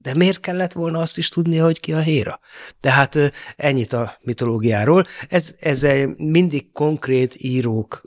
De 0.00 0.14
miért 0.14 0.40
kellett 0.40 0.72
volna 0.72 0.98
azt 0.98 1.18
is 1.18 1.28
tudnia, 1.28 1.64
hogy 1.64 1.80
ki 1.80 1.92
a 1.92 2.00
Héra? 2.00 2.40
Tehát 2.80 3.18
ennyit 3.56 3.92
a 3.92 4.18
mitológiáról. 4.20 5.06
Ez, 5.28 5.54
ez 5.60 5.86
mindig 6.16 6.72
konkrét 6.72 7.34
írók 7.38 8.02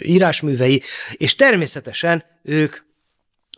írásművei, 0.00 0.82
és 1.12 1.34
természetesen 1.34 2.24
ők 2.42 2.76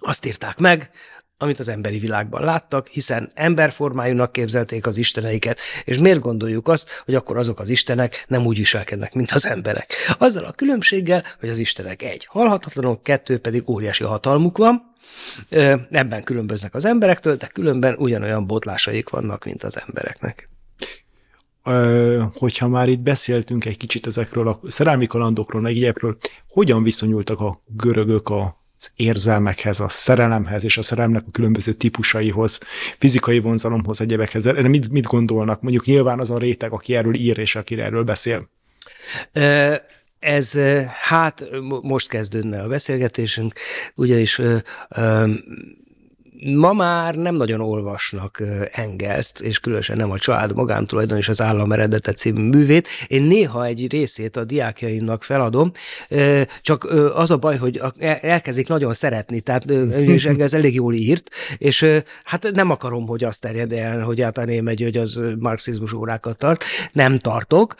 azt 0.00 0.26
írták 0.26 0.58
meg, 0.58 0.90
amit 1.38 1.58
az 1.58 1.68
emberi 1.68 1.98
világban 1.98 2.44
láttak, 2.44 2.88
hiszen 2.88 3.30
emberformájúnak 3.34 4.32
képzelték 4.32 4.86
az 4.86 4.96
isteneiket, 4.96 5.58
és 5.84 5.98
miért 5.98 6.20
gondoljuk 6.20 6.68
azt, 6.68 7.02
hogy 7.04 7.14
akkor 7.14 7.38
azok 7.38 7.60
az 7.60 7.68
istenek 7.68 8.24
nem 8.28 8.46
úgy 8.46 8.56
viselkednek, 8.56 9.14
mint 9.14 9.30
az 9.30 9.46
emberek. 9.46 9.94
Azzal 10.18 10.44
a 10.44 10.52
különbséggel, 10.52 11.24
hogy 11.40 11.48
az 11.48 11.58
istenek 11.58 12.02
egy, 12.02 12.24
halhatatlanok, 12.24 13.02
kettő 13.02 13.38
pedig 13.38 13.68
óriási 13.68 14.04
hatalmuk 14.04 14.58
van, 14.58 14.87
ebben 15.90 16.22
különböznek 16.24 16.74
az 16.74 16.84
emberektől, 16.84 17.36
de 17.36 17.46
különben 17.46 17.94
ugyanolyan 17.98 18.46
botlásaik 18.46 19.08
vannak, 19.08 19.44
mint 19.44 19.62
az 19.62 19.80
embereknek 19.86 20.48
hogyha 22.34 22.68
már 22.68 22.88
itt 22.88 23.00
beszéltünk 23.00 23.64
egy 23.64 23.76
kicsit 23.76 24.06
ezekről 24.06 24.48
a 24.48 24.60
szerelmi 24.66 25.06
kalandokról, 25.06 25.62
meg 25.62 25.76
ilyekről, 25.76 26.16
hogyan 26.48 26.82
viszonyultak 26.82 27.40
a 27.40 27.62
görögök 27.66 28.28
a 28.28 28.56
az 28.80 28.90
érzelmekhez, 28.96 29.80
a 29.80 29.88
szerelemhez 29.88 30.64
és 30.64 30.78
a 30.78 30.82
szerelemnek 30.82 31.22
a 31.26 31.30
különböző 31.30 31.72
típusaihoz, 31.72 32.60
fizikai 32.98 33.38
vonzalomhoz, 33.38 34.00
egyebekhez. 34.00 34.46
Erre 34.46 34.68
mit, 34.68 34.90
mit 34.90 35.06
gondolnak? 35.06 35.60
Mondjuk 35.60 35.84
nyilván 35.84 36.20
az 36.20 36.30
a 36.30 36.38
réteg, 36.38 36.72
aki 36.72 36.96
erről 36.96 37.14
ír 37.14 37.38
és 37.38 37.56
aki 37.56 37.80
erről 37.80 38.04
beszél. 38.04 38.48
Ez 40.18 40.58
hát 41.02 41.44
most 41.82 42.08
kezdődne 42.08 42.62
a 42.62 42.68
beszélgetésünk, 42.68 43.52
ugyanis 43.94 44.40
ma 46.44 46.72
már 46.72 47.14
nem 47.14 47.34
nagyon 47.34 47.60
olvasnak 47.60 48.42
Engelszt, 48.72 49.40
és 49.40 49.58
különösen 49.58 49.96
nem 49.96 50.10
a 50.10 50.18
család 50.18 50.54
magántulajdon 50.54 51.18
és 51.18 51.28
az 51.28 51.40
állam 51.40 51.72
eredete 51.72 52.12
című 52.12 52.48
művét. 52.48 52.88
Én 53.06 53.22
néha 53.22 53.64
egy 53.64 53.90
részét 53.90 54.36
a 54.36 54.44
diákjaimnak 54.44 55.22
feladom, 55.22 55.70
csak 56.60 56.84
az 57.14 57.30
a 57.30 57.36
baj, 57.36 57.56
hogy 57.56 57.80
elkezdik 58.20 58.68
nagyon 58.68 58.94
szeretni, 58.94 59.40
tehát 59.40 59.70
és 60.14 60.24
Engels 60.24 60.52
elég 60.52 60.74
jól 60.74 60.94
írt, 60.94 61.30
és 61.58 61.86
hát 62.24 62.50
nem 62.52 62.70
akarom, 62.70 63.06
hogy 63.06 63.24
azt 63.24 63.40
terjed 63.40 63.72
el, 63.72 64.00
hogy 64.00 64.22
általán 64.22 64.64
megy, 64.64 64.82
hogy 64.82 64.96
az 64.96 65.22
marxizmus 65.38 65.92
órákat 65.92 66.36
tart. 66.38 66.64
Nem 66.92 67.18
tartok, 67.18 67.74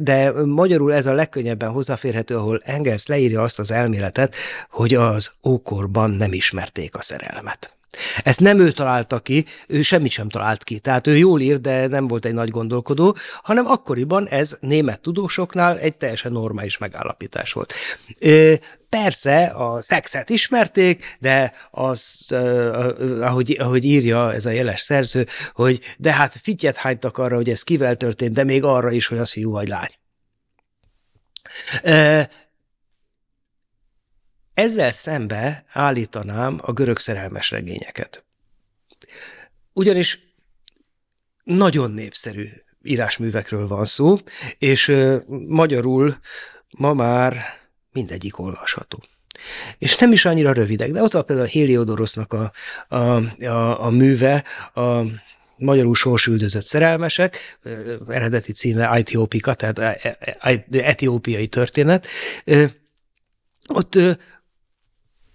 de 0.00 0.32
magyarul 0.44 0.94
ez 0.94 1.06
a 1.06 1.12
legkönnyebben 1.12 1.70
hozzáférhető, 1.70 2.36
ahol 2.36 2.60
Engels 2.64 3.06
leírja 3.06 3.42
azt 3.42 3.58
az 3.58 3.72
elméletet, 3.72 4.34
hogy 4.70 4.94
az 4.94 5.30
ókorban 5.42 6.10
nem 6.10 6.32
ismerték 6.32 6.96
a 6.96 7.02
szerelmet. 7.02 7.76
Ezt 8.22 8.40
nem 8.40 8.60
ő 8.60 8.70
találta 8.70 9.18
ki, 9.18 9.44
ő 9.66 9.82
semmit 9.82 10.10
sem 10.10 10.28
talált 10.28 10.64
ki. 10.64 10.78
Tehát 10.78 11.06
ő 11.06 11.16
jól 11.16 11.40
ír, 11.40 11.60
de 11.60 11.86
nem 11.86 12.08
volt 12.08 12.24
egy 12.24 12.34
nagy 12.34 12.50
gondolkodó, 12.50 13.16
hanem 13.42 13.66
akkoriban 13.66 14.28
ez 14.28 14.56
német 14.60 15.00
tudósoknál 15.00 15.78
egy 15.78 15.96
teljesen 15.96 16.32
normális 16.32 16.78
megállapítás 16.78 17.52
volt. 17.52 17.74
Persze 18.88 19.44
a 19.44 19.80
szexet 19.80 20.30
ismerték, 20.30 21.16
de 21.18 21.52
az, 21.70 22.26
ahogy, 23.20 23.56
ahogy 23.58 23.84
írja 23.84 24.32
ez 24.32 24.46
a 24.46 24.50
jeles 24.50 24.80
szerző, 24.80 25.26
hogy 25.52 25.80
de 25.98 26.12
hát 26.12 26.36
fityet 26.36 26.76
hánytak 26.76 27.18
arra, 27.18 27.36
hogy 27.36 27.50
ez 27.50 27.62
kivel 27.62 27.96
történt, 27.96 28.32
de 28.32 28.44
még 28.44 28.64
arra 28.64 28.90
is, 28.90 29.06
hogy 29.06 29.18
az 29.18 29.32
fiú 29.32 29.50
vagy 29.50 29.68
lány. 29.68 29.90
Ezzel 34.58 34.90
szembe 34.90 35.64
állítanám 35.72 36.58
a 36.62 36.72
görög 36.72 36.98
szerelmes 36.98 37.50
regényeket. 37.50 38.24
Ugyanis 39.72 40.34
nagyon 41.44 41.90
népszerű 41.90 42.48
írásművekről 42.82 43.68
van 43.68 43.84
szó, 43.84 44.16
és 44.58 44.94
magyarul 45.46 46.18
ma 46.70 46.92
már 46.92 47.36
mindegyik 47.92 48.38
olvasható. 48.38 49.02
És 49.78 49.96
nem 49.96 50.12
is 50.12 50.24
annyira 50.24 50.52
rövidek, 50.52 50.90
de 50.90 51.02
ott 51.02 51.12
van 51.12 51.24
például 51.24 51.48
a 51.48 51.50
Heliodorosnak 51.50 52.32
a, 52.32 52.52
a, 52.88 52.96
a, 53.44 53.84
a 53.84 53.90
műve, 53.90 54.44
a 54.74 55.02
magyarul 55.56 55.94
sorsüldözött 55.94 56.64
szerelmesek, 56.64 57.58
eredeti 58.08 58.52
címe 58.52 58.90
Etiópika, 58.90 59.54
tehát 59.54 59.78
e, 59.78 60.18
e, 60.40 60.64
etiópiai 60.70 61.46
történet. 61.46 62.06
Ott 63.68 63.98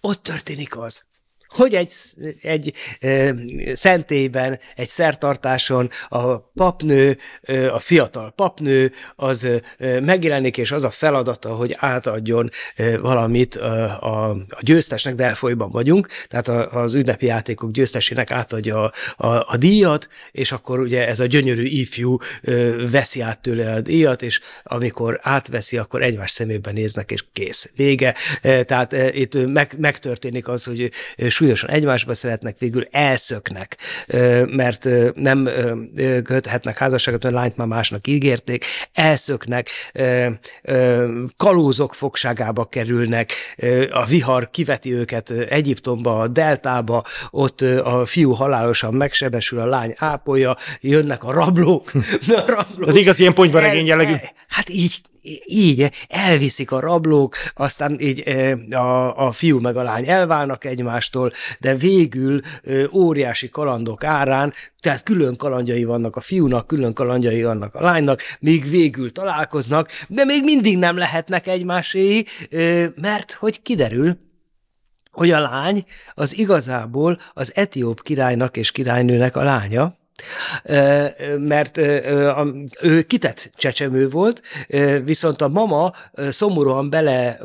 ott 0.05 0.23
történik 0.23 0.77
az, 0.77 1.05
hogy 1.53 1.75
egy, 1.75 1.93
egy 2.41 2.73
e, 2.99 3.35
szentélyben, 3.73 4.59
egy 4.75 4.87
szertartáson 4.87 5.89
a 6.09 6.37
papnő, 6.37 7.17
a 7.71 7.79
fiatal 7.79 8.33
papnő, 8.35 8.91
az 9.15 9.47
megjelenik, 9.79 10.57
és 10.57 10.71
az 10.71 10.83
a 10.83 10.89
feladata, 10.89 11.55
hogy 11.55 11.75
átadjon 11.77 12.49
valamit 13.01 13.55
a, 13.55 14.29
a, 14.29 14.37
győztesnek, 14.61 15.15
de 15.15 15.23
elfolyban 15.23 15.71
vagyunk, 15.71 16.07
tehát 16.27 16.47
az 16.73 16.95
ünnepi 16.95 17.25
játékok 17.25 17.71
győztesének 17.71 18.31
átadja 18.31 18.83
a, 18.83 18.91
a, 19.27 19.45
a 19.47 19.57
díjat, 19.57 20.07
és 20.31 20.51
akkor 20.51 20.79
ugye 20.79 21.07
ez 21.07 21.19
a 21.19 21.25
gyönyörű 21.25 21.63
ifjú 21.63 22.17
veszi 22.91 23.21
át 23.21 23.39
tőle 23.39 23.73
a 23.73 23.81
díjat, 23.81 24.21
és 24.21 24.41
amikor 24.63 25.19
átveszi, 25.21 25.77
akkor 25.77 26.01
egymás 26.01 26.31
szemében 26.31 26.73
néznek, 26.73 27.11
és 27.11 27.23
kész. 27.33 27.71
Vége. 27.75 28.15
Tehát 28.41 28.95
itt 29.13 29.45
meg, 29.47 29.75
megtörténik 29.77 30.47
az, 30.47 30.63
hogy 30.63 30.91
súlyosan 31.43 31.69
egymásba 31.69 32.13
szeretnek, 32.13 32.57
végül 32.57 32.87
elszöknek, 32.91 33.77
mert 34.45 34.87
nem 35.15 35.49
köthetnek 36.23 36.77
házasságot, 36.77 37.23
mert 37.23 37.35
lányt 37.35 37.57
már 37.57 37.67
másnak 37.67 38.07
ígérték, 38.07 38.65
elszöknek, 38.93 39.69
kalózok 41.37 41.93
fogságába 41.93 42.65
kerülnek, 42.65 43.33
a 43.91 44.05
vihar 44.05 44.49
kiveti 44.49 44.93
őket 44.93 45.29
Egyiptomba, 45.29 46.19
a 46.19 46.27
deltába, 46.27 47.03
ott 47.29 47.61
a 47.61 48.05
fiú 48.05 48.31
halálosan 48.31 48.93
megsebesül, 48.93 49.59
a 49.59 49.65
lány 49.65 49.93
ápolja, 49.97 50.57
jönnek 50.81 51.23
a 51.23 51.31
rablók. 51.31 51.91
A 52.27 52.43
rablók. 52.45 52.79
Tehát 52.79 52.95
igaz, 52.95 53.19
ilyen 53.19 53.33
ponyvaregény 53.33 53.85
jellegű. 53.85 54.13
Hát 54.47 54.69
így, 54.69 55.01
így 55.45 55.91
elviszik 56.07 56.71
a 56.71 56.79
rablók, 56.79 57.35
aztán 57.55 57.99
így 57.99 58.23
a, 58.73 59.17
a 59.27 59.31
fiú 59.31 59.59
meg 59.59 59.77
a 59.77 59.83
lány 59.83 60.07
elválnak 60.07 60.65
egymástól, 60.65 61.31
de 61.59 61.75
végül 61.75 62.41
óriási 62.91 63.49
kalandok 63.49 64.03
árán, 64.03 64.53
tehát 64.79 65.03
külön 65.03 65.35
kalandjai 65.35 65.83
vannak 65.83 66.15
a 66.15 66.21
fiúnak, 66.21 66.67
külön 66.67 66.93
kalandjai 66.93 67.43
vannak 67.43 67.75
a 67.75 67.81
lánynak, 67.81 68.21
még 68.39 68.69
végül 68.69 69.11
találkoznak, 69.11 69.89
de 70.07 70.25
még 70.25 70.43
mindig 70.43 70.77
nem 70.77 70.97
lehetnek 70.97 71.47
egymásé, 71.47 72.23
mert 72.95 73.31
hogy 73.31 73.61
kiderül, 73.61 74.17
hogy 75.11 75.31
a 75.31 75.39
lány 75.39 75.85
az 76.13 76.37
igazából 76.37 77.19
az 77.33 77.51
etióp 77.55 78.01
királynak 78.01 78.57
és 78.57 78.71
királynőnek 78.71 79.35
a 79.35 79.43
lánya, 79.43 79.97
mert 81.37 81.77
ő 82.81 83.01
kitett 83.07 83.51
csecsemő 83.55 84.09
volt, 84.09 84.41
viszont 85.03 85.41
a 85.41 85.47
mama 85.47 85.93
szomorúan 86.29 86.89
bele 86.89 87.39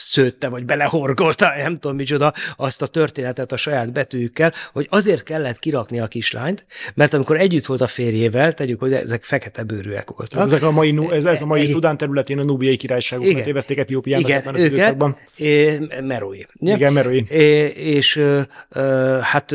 szőtte, 0.00 0.48
vagy 0.48 0.64
belehorgolta, 0.64 1.52
nem 1.62 1.76
tudom 1.78 1.96
micsoda, 1.96 2.32
azt 2.56 2.82
a 2.82 2.86
történetet 2.86 3.52
a 3.52 3.56
saját 3.56 3.92
betűkkel, 3.92 4.52
hogy 4.72 4.86
azért 4.90 5.22
kellett 5.22 5.58
kirakni 5.58 6.00
a 6.00 6.06
kislányt, 6.06 6.66
mert 6.94 7.14
amikor 7.14 7.36
együtt 7.36 7.66
volt 7.66 7.80
a 7.80 7.86
férjével, 7.86 8.54
tegyük, 8.54 8.80
hogy 8.80 8.92
ezek 8.92 9.22
fekete 9.22 9.62
bőrűek 9.62 10.10
voltak. 10.10 10.44
Ezek 10.44 10.62
a 10.62 10.70
mai, 10.70 10.98
ez, 11.10 11.24
ez 11.24 11.42
a 11.42 11.46
mai 11.46 11.66
Szudán 11.66 11.96
területén 11.96 12.38
a 12.38 12.44
nubiai 12.44 12.76
királyságokat 12.76 13.42
tévezték 13.42 13.78
Etiópiának 13.78 14.30
ebben 14.30 14.54
az 14.54 14.64
időszakban. 14.64 15.16
Merói. 16.02 16.40
Igen, 16.60 16.92
Merói. 16.92 17.22
És 17.74 18.20
hát 19.20 19.54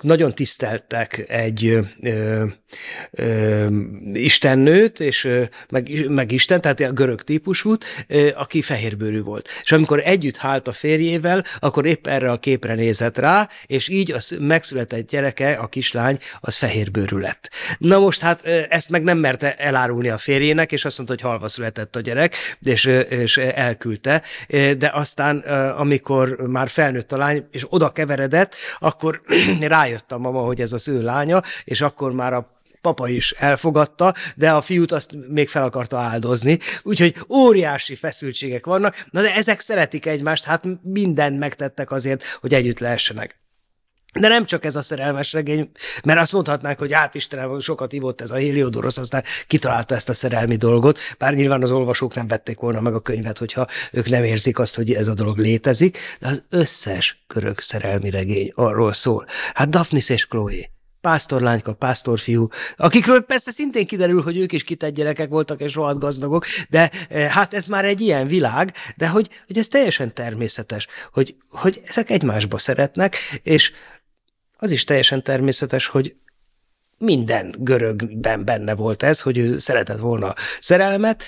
nagyon 0.00 0.34
tiszteltek 0.34 1.24
egy 1.28 1.78
istennőt, 4.12 5.00
és 5.00 5.28
meg, 5.68 6.08
meg 6.08 6.32
Isten, 6.32 6.60
tehát 6.60 6.80
a 6.80 6.92
görög 6.92 7.22
típusút, 7.22 7.84
aki 8.34 8.62
fehérbőrű 8.62 9.19
volt. 9.20 9.48
És 9.62 9.72
amikor 9.72 10.02
együtt 10.04 10.36
hált 10.36 10.68
a 10.68 10.72
férjével, 10.72 11.44
akkor 11.58 11.86
épp 11.86 12.06
erre 12.06 12.30
a 12.30 12.38
képre 12.38 12.74
nézett 12.74 13.18
rá, 13.18 13.48
és 13.66 13.88
így 13.88 14.12
az 14.12 14.36
megszületett 14.40 15.10
gyereke, 15.10 15.52
a 15.52 15.66
kislány, 15.66 16.18
az 16.40 16.56
fehérbőrű 16.56 17.16
lett. 17.16 17.50
Na 17.78 17.98
most 17.98 18.20
hát 18.20 18.46
ezt 18.46 18.90
meg 18.90 19.02
nem 19.02 19.18
merte 19.18 19.54
elárulni 19.56 20.08
a 20.08 20.18
férjének, 20.18 20.72
és 20.72 20.84
azt 20.84 20.96
mondta, 20.96 21.14
hogy 21.14 21.30
halva 21.30 21.48
született 21.48 21.96
a 21.96 22.00
gyerek, 22.00 22.36
és, 22.62 22.84
és 23.08 23.36
elküldte, 23.36 24.22
de 24.78 24.90
aztán, 24.92 25.38
amikor 25.76 26.28
már 26.36 26.68
felnőtt 26.68 27.12
a 27.12 27.16
lány, 27.16 27.46
és 27.50 27.66
oda 27.68 27.92
keveredett, 27.92 28.54
akkor 28.78 29.20
rájött 29.60 30.12
a 30.12 30.18
mama, 30.18 30.40
hogy 30.40 30.60
ez 30.60 30.72
az 30.72 30.88
ő 30.88 31.02
lánya, 31.02 31.42
és 31.64 31.80
akkor 31.80 32.12
már 32.12 32.32
a 32.32 32.59
papa 32.80 33.08
is 33.08 33.30
elfogadta, 33.30 34.14
de 34.36 34.50
a 34.50 34.60
fiút 34.60 34.92
azt 34.92 35.10
még 35.28 35.48
fel 35.48 35.62
akarta 35.62 35.98
áldozni. 35.98 36.58
Úgyhogy 36.82 37.16
óriási 37.28 37.94
feszültségek 37.94 38.66
vannak, 38.66 39.06
na 39.10 39.22
de 39.22 39.34
ezek 39.34 39.60
szeretik 39.60 40.06
egymást, 40.06 40.44
hát 40.44 40.64
mindent 40.82 41.38
megtettek 41.38 41.90
azért, 41.90 42.24
hogy 42.40 42.54
együtt 42.54 42.78
lehessenek. 42.78 43.38
De 44.18 44.28
nem 44.28 44.44
csak 44.44 44.64
ez 44.64 44.76
a 44.76 44.82
szerelmes 44.82 45.32
regény, 45.32 45.70
mert 46.04 46.20
azt 46.20 46.32
mondhatnánk, 46.32 46.78
hogy 46.78 46.92
hát 46.92 47.14
Istenem, 47.14 47.60
sokat 47.60 47.92
ivott 47.92 48.20
ez 48.20 48.30
a 48.30 48.34
Heliodorosz, 48.34 48.98
aztán 48.98 49.24
kitalálta 49.46 49.94
ezt 49.94 50.08
a 50.08 50.12
szerelmi 50.12 50.56
dolgot, 50.56 50.98
bár 51.18 51.34
nyilván 51.34 51.62
az 51.62 51.70
olvasók 51.70 52.14
nem 52.14 52.26
vették 52.26 52.58
volna 52.58 52.80
meg 52.80 52.94
a 52.94 53.00
könyvet, 53.00 53.38
hogyha 53.38 53.66
ők 53.92 54.08
nem 54.08 54.24
érzik 54.24 54.58
azt, 54.58 54.76
hogy 54.76 54.92
ez 54.92 55.08
a 55.08 55.14
dolog 55.14 55.38
létezik, 55.38 55.98
de 56.20 56.28
az 56.28 56.42
összes 56.48 57.24
körök 57.26 57.60
szerelmi 57.60 58.10
regény 58.10 58.52
arról 58.54 58.92
szól. 58.92 59.26
Hát 59.54 59.68
Daphnis 59.68 60.08
és 60.08 60.26
Chloe, 60.26 60.70
pásztorlányka, 61.00 61.74
pásztorfiú, 61.74 62.48
akikről 62.76 63.20
persze 63.20 63.50
szintén 63.50 63.86
kiderül, 63.86 64.22
hogy 64.22 64.38
ők 64.38 64.52
is 64.52 64.64
kitett 64.64 64.94
gyerekek 64.94 65.28
voltak 65.28 65.60
és 65.60 65.74
rohadt 65.74 65.98
gazdagok, 65.98 66.46
de 66.68 66.90
eh, 67.08 67.28
hát 67.30 67.54
ez 67.54 67.66
már 67.66 67.84
egy 67.84 68.00
ilyen 68.00 68.26
világ, 68.26 68.72
de 68.96 69.08
hogy, 69.08 69.28
hogy 69.46 69.58
ez 69.58 69.68
teljesen 69.68 70.14
természetes, 70.14 70.86
hogy, 71.12 71.36
hogy 71.48 71.80
ezek 71.84 72.10
egymásba 72.10 72.58
szeretnek, 72.58 73.16
és 73.42 73.72
az 74.56 74.70
is 74.70 74.84
teljesen 74.84 75.22
természetes, 75.22 75.86
hogy 75.86 76.14
minden 76.98 77.54
görögben 77.58 78.44
benne 78.44 78.74
volt 78.74 79.02
ez, 79.02 79.20
hogy 79.20 79.38
ő 79.38 79.58
szeretett 79.58 79.98
volna 79.98 80.34
szerelmet, 80.60 81.22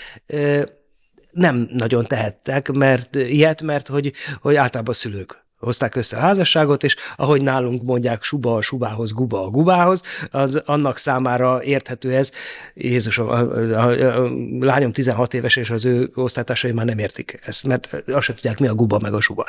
nem 1.31 1.68
nagyon 1.73 2.07
tehettek, 2.07 2.70
mert 2.70 3.14
ilyet, 3.14 3.62
mert 3.62 3.89
hogy, 3.89 4.12
hogy 4.41 4.55
általában 4.55 4.95
szülők 4.95 5.41
hozták 5.63 5.95
össze 5.95 6.17
a 6.17 6.21
házasságot, 6.21 6.83
és 6.83 6.97
ahogy 7.17 7.43
nálunk 7.43 7.83
mondják, 7.83 8.23
suba 8.23 8.55
a 8.55 8.61
subához, 8.61 9.13
guba 9.13 9.45
a 9.45 9.51
gubához, 9.51 10.03
az 10.31 10.63
annak 10.65 10.97
számára 10.97 11.63
érthető 11.63 12.15
ez. 12.15 12.31
Jézus, 12.75 13.19
a, 13.19 13.31
a, 13.31 13.67
a, 13.73 14.25
a 14.25 14.31
lányom 14.61 14.93
16 14.93 15.35
éves, 15.35 15.57
és 15.57 15.71
az 15.71 15.85
ő 15.85 16.11
osztálytársai 16.15 16.73
már 16.73 16.87
nem 16.87 16.99
értik 16.99 17.39
ezt, 17.43 17.65
mert 17.65 18.03
azt 18.07 18.25
se 18.25 18.35
tudják, 18.35 18.59
mi 18.59 18.67
a 18.67 18.75
guba 18.75 18.99
meg 18.99 19.15
a 19.15 19.21
suba. 19.21 19.47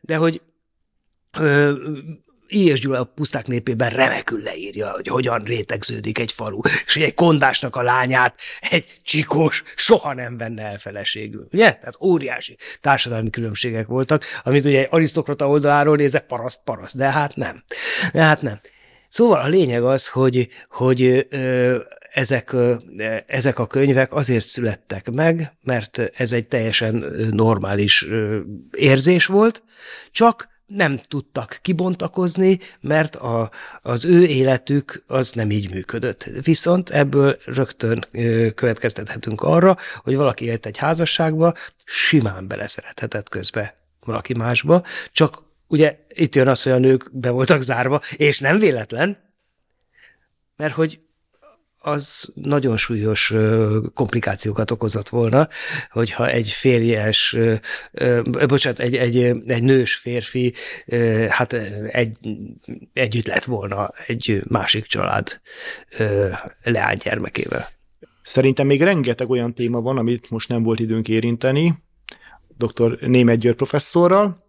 De 0.00 0.16
hogy 0.16 0.40
és 2.46 2.80
Gyula 2.80 3.00
a 3.00 3.04
puszták 3.04 3.46
népében 3.46 3.90
remekül 3.90 4.42
leírja, 4.42 4.90
hogy 4.90 5.08
hogyan 5.08 5.42
rétegződik 5.44 6.18
egy 6.18 6.32
falu, 6.32 6.60
és 6.86 6.94
hogy 6.94 7.02
egy 7.02 7.14
kondásnak 7.14 7.76
a 7.76 7.82
lányát 7.82 8.34
egy 8.70 9.00
csikós 9.02 9.62
soha 9.76 10.14
nem 10.14 10.36
venne 10.36 10.62
el 10.62 10.78
feleségül. 10.78 11.48
Ugye? 11.52 11.72
Tehát 11.72 11.96
óriási 12.00 12.56
társadalmi 12.80 13.30
különbségek 13.30 13.86
voltak, 13.86 14.24
amit 14.42 14.64
ugye 14.64 14.78
egy 14.78 14.88
arisztokrata 14.90 15.48
oldaláról 15.48 15.96
nézek, 15.96 16.26
paraszt, 16.26 16.60
paraszt, 16.64 16.96
de 16.96 17.10
hát 17.10 17.36
nem. 17.36 17.64
De 18.12 18.22
hát 18.22 18.42
nem. 18.42 18.60
Szóval 19.08 19.40
a 19.40 19.48
lényeg 19.48 19.84
az, 19.84 20.08
hogy, 20.08 20.48
hogy 20.68 21.26
ö, 21.30 21.78
ezek, 22.12 22.56
ezek 23.26 23.58
a 23.58 23.66
könyvek 23.66 24.14
azért 24.14 24.46
születtek 24.46 25.10
meg, 25.10 25.52
mert 25.62 25.98
ez 26.14 26.32
egy 26.32 26.48
teljesen 26.48 27.14
normális 27.30 28.06
érzés 28.70 29.26
volt, 29.26 29.62
csak 30.10 30.48
nem 30.66 31.00
tudtak 31.08 31.58
kibontakozni, 31.62 32.58
mert 32.80 33.16
a, 33.16 33.50
az 33.82 34.04
ő 34.04 34.24
életük 34.24 35.04
az 35.06 35.32
nem 35.32 35.50
így 35.50 35.70
működött. 35.70 36.24
Viszont 36.42 36.90
ebből 36.90 37.38
rögtön 37.44 38.04
következtethetünk 38.54 39.42
arra, 39.42 39.76
hogy 39.96 40.16
valaki 40.16 40.44
élt 40.44 40.66
egy 40.66 40.76
házasságba, 40.76 41.54
simán 41.84 42.48
beleszerethetett 42.48 43.28
közbe 43.28 43.76
valaki 44.04 44.34
másba, 44.34 44.82
csak 45.12 45.42
ugye 45.66 45.98
itt 46.08 46.34
jön 46.34 46.48
az, 46.48 46.62
hogy 46.62 46.72
a 46.72 46.78
nők 46.78 47.10
be 47.12 47.30
voltak 47.30 47.62
zárva, 47.62 48.00
és 48.16 48.38
nem 48.38 48.58
véletlen, 48.58 49.18
mert 50.56 50.74
hogy 50.74 51.00
az 51.86 52.32
nagyon 52.34 52.76
súlyos 52.76 53.34
komplikációkat 53.94 54.70
okozott 54.70 55.08
volna, 55.08 55.48
hogyha 55.90 56.28
egy 56.28 56.48
férjes, 56.48 57.36
bocsánat, 58.48 58.78
egy, 58.78 58.96
egy, 58.96 59.16
egy 59.46 59.62
nős 59.62 59.94
férfi 59.94 60.54
hát 61.28 61.52
egy, 61.88 62.16
együtt 62.92 63.26
lett 63.26 63.44
volna 63.44 63.90
egy 64.06 64.42
másik 64.48 64.86
család 64.86 65.40
leánygyermekével. 66.62 67.68
Szerintem 68.22 68.66
még 68.66 68.82
rengeteg 68.82 69.30
olyan 69.30 69.54
téma 69.54 69.80
van, 69.80 69.98
amit 69.98 70.30
most 70.30 70.48
nem 70.48 70.62
volt 70.62 70.80
időnk 70.80 71.08
érinteni, 71.08 71.74
dr. 72.56 72.98
Német 73.00 73.38
György 73.38 73.56
professzorral, 73.56 74.44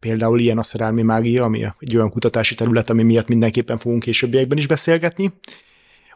például 0.00 0.40
ilyen 0.40 0.58
a 0.58 0.62
szerelmi 0.62 1.02
mágia, 1.02 1.44
ami 1.44 1.64
egy 1.78 1.96
olyan 1.96 2.10
kutatási 2.10 2.54
terület, 2.54 2.90
ami 2.90 3.02
miatt 3.02 3.28
mindenképpen 3.28 3.78
fogunk 3.78 4.02
későbbiekben 4.02 4.58
is 4.58 4.66
beszélgetni. 4.66 5.32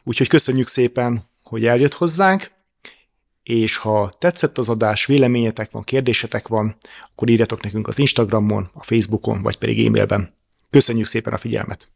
Úgyhogy 0.09 0.29
köszönjük 0.29 0.69
szépen, 0.69 1.29
hogy 1.43 1.67
eljött 1.67 1.95
hozzánk, 1.95 2.51
és 3.43 3.77
ha 3.77 4.13
tetszett 4.19 4.59
az 4.59 4.69
adás, 4.69 5.07
véleményetek 5.07 5.71
van, 5.71 5.83
kérdésetek 5.83 6.49
van, 6.49 6.77
akkor 7.13 7.29
írjatok 7.29 7.63
nekünk 7.63 7.89
az 7.89 7.99
Instagramon, 7.99 8.71
a 8.73 8.83
Facebookon, 8.83 9.43
vagy 9.43 9.57
pedig 9.57 9.87
e-mailben. 9.87 10.35
Köszönjük 10.71 11.07
szépen 11.07 11.33
a 11.33 11.39
figyelmet! 11.39 11.89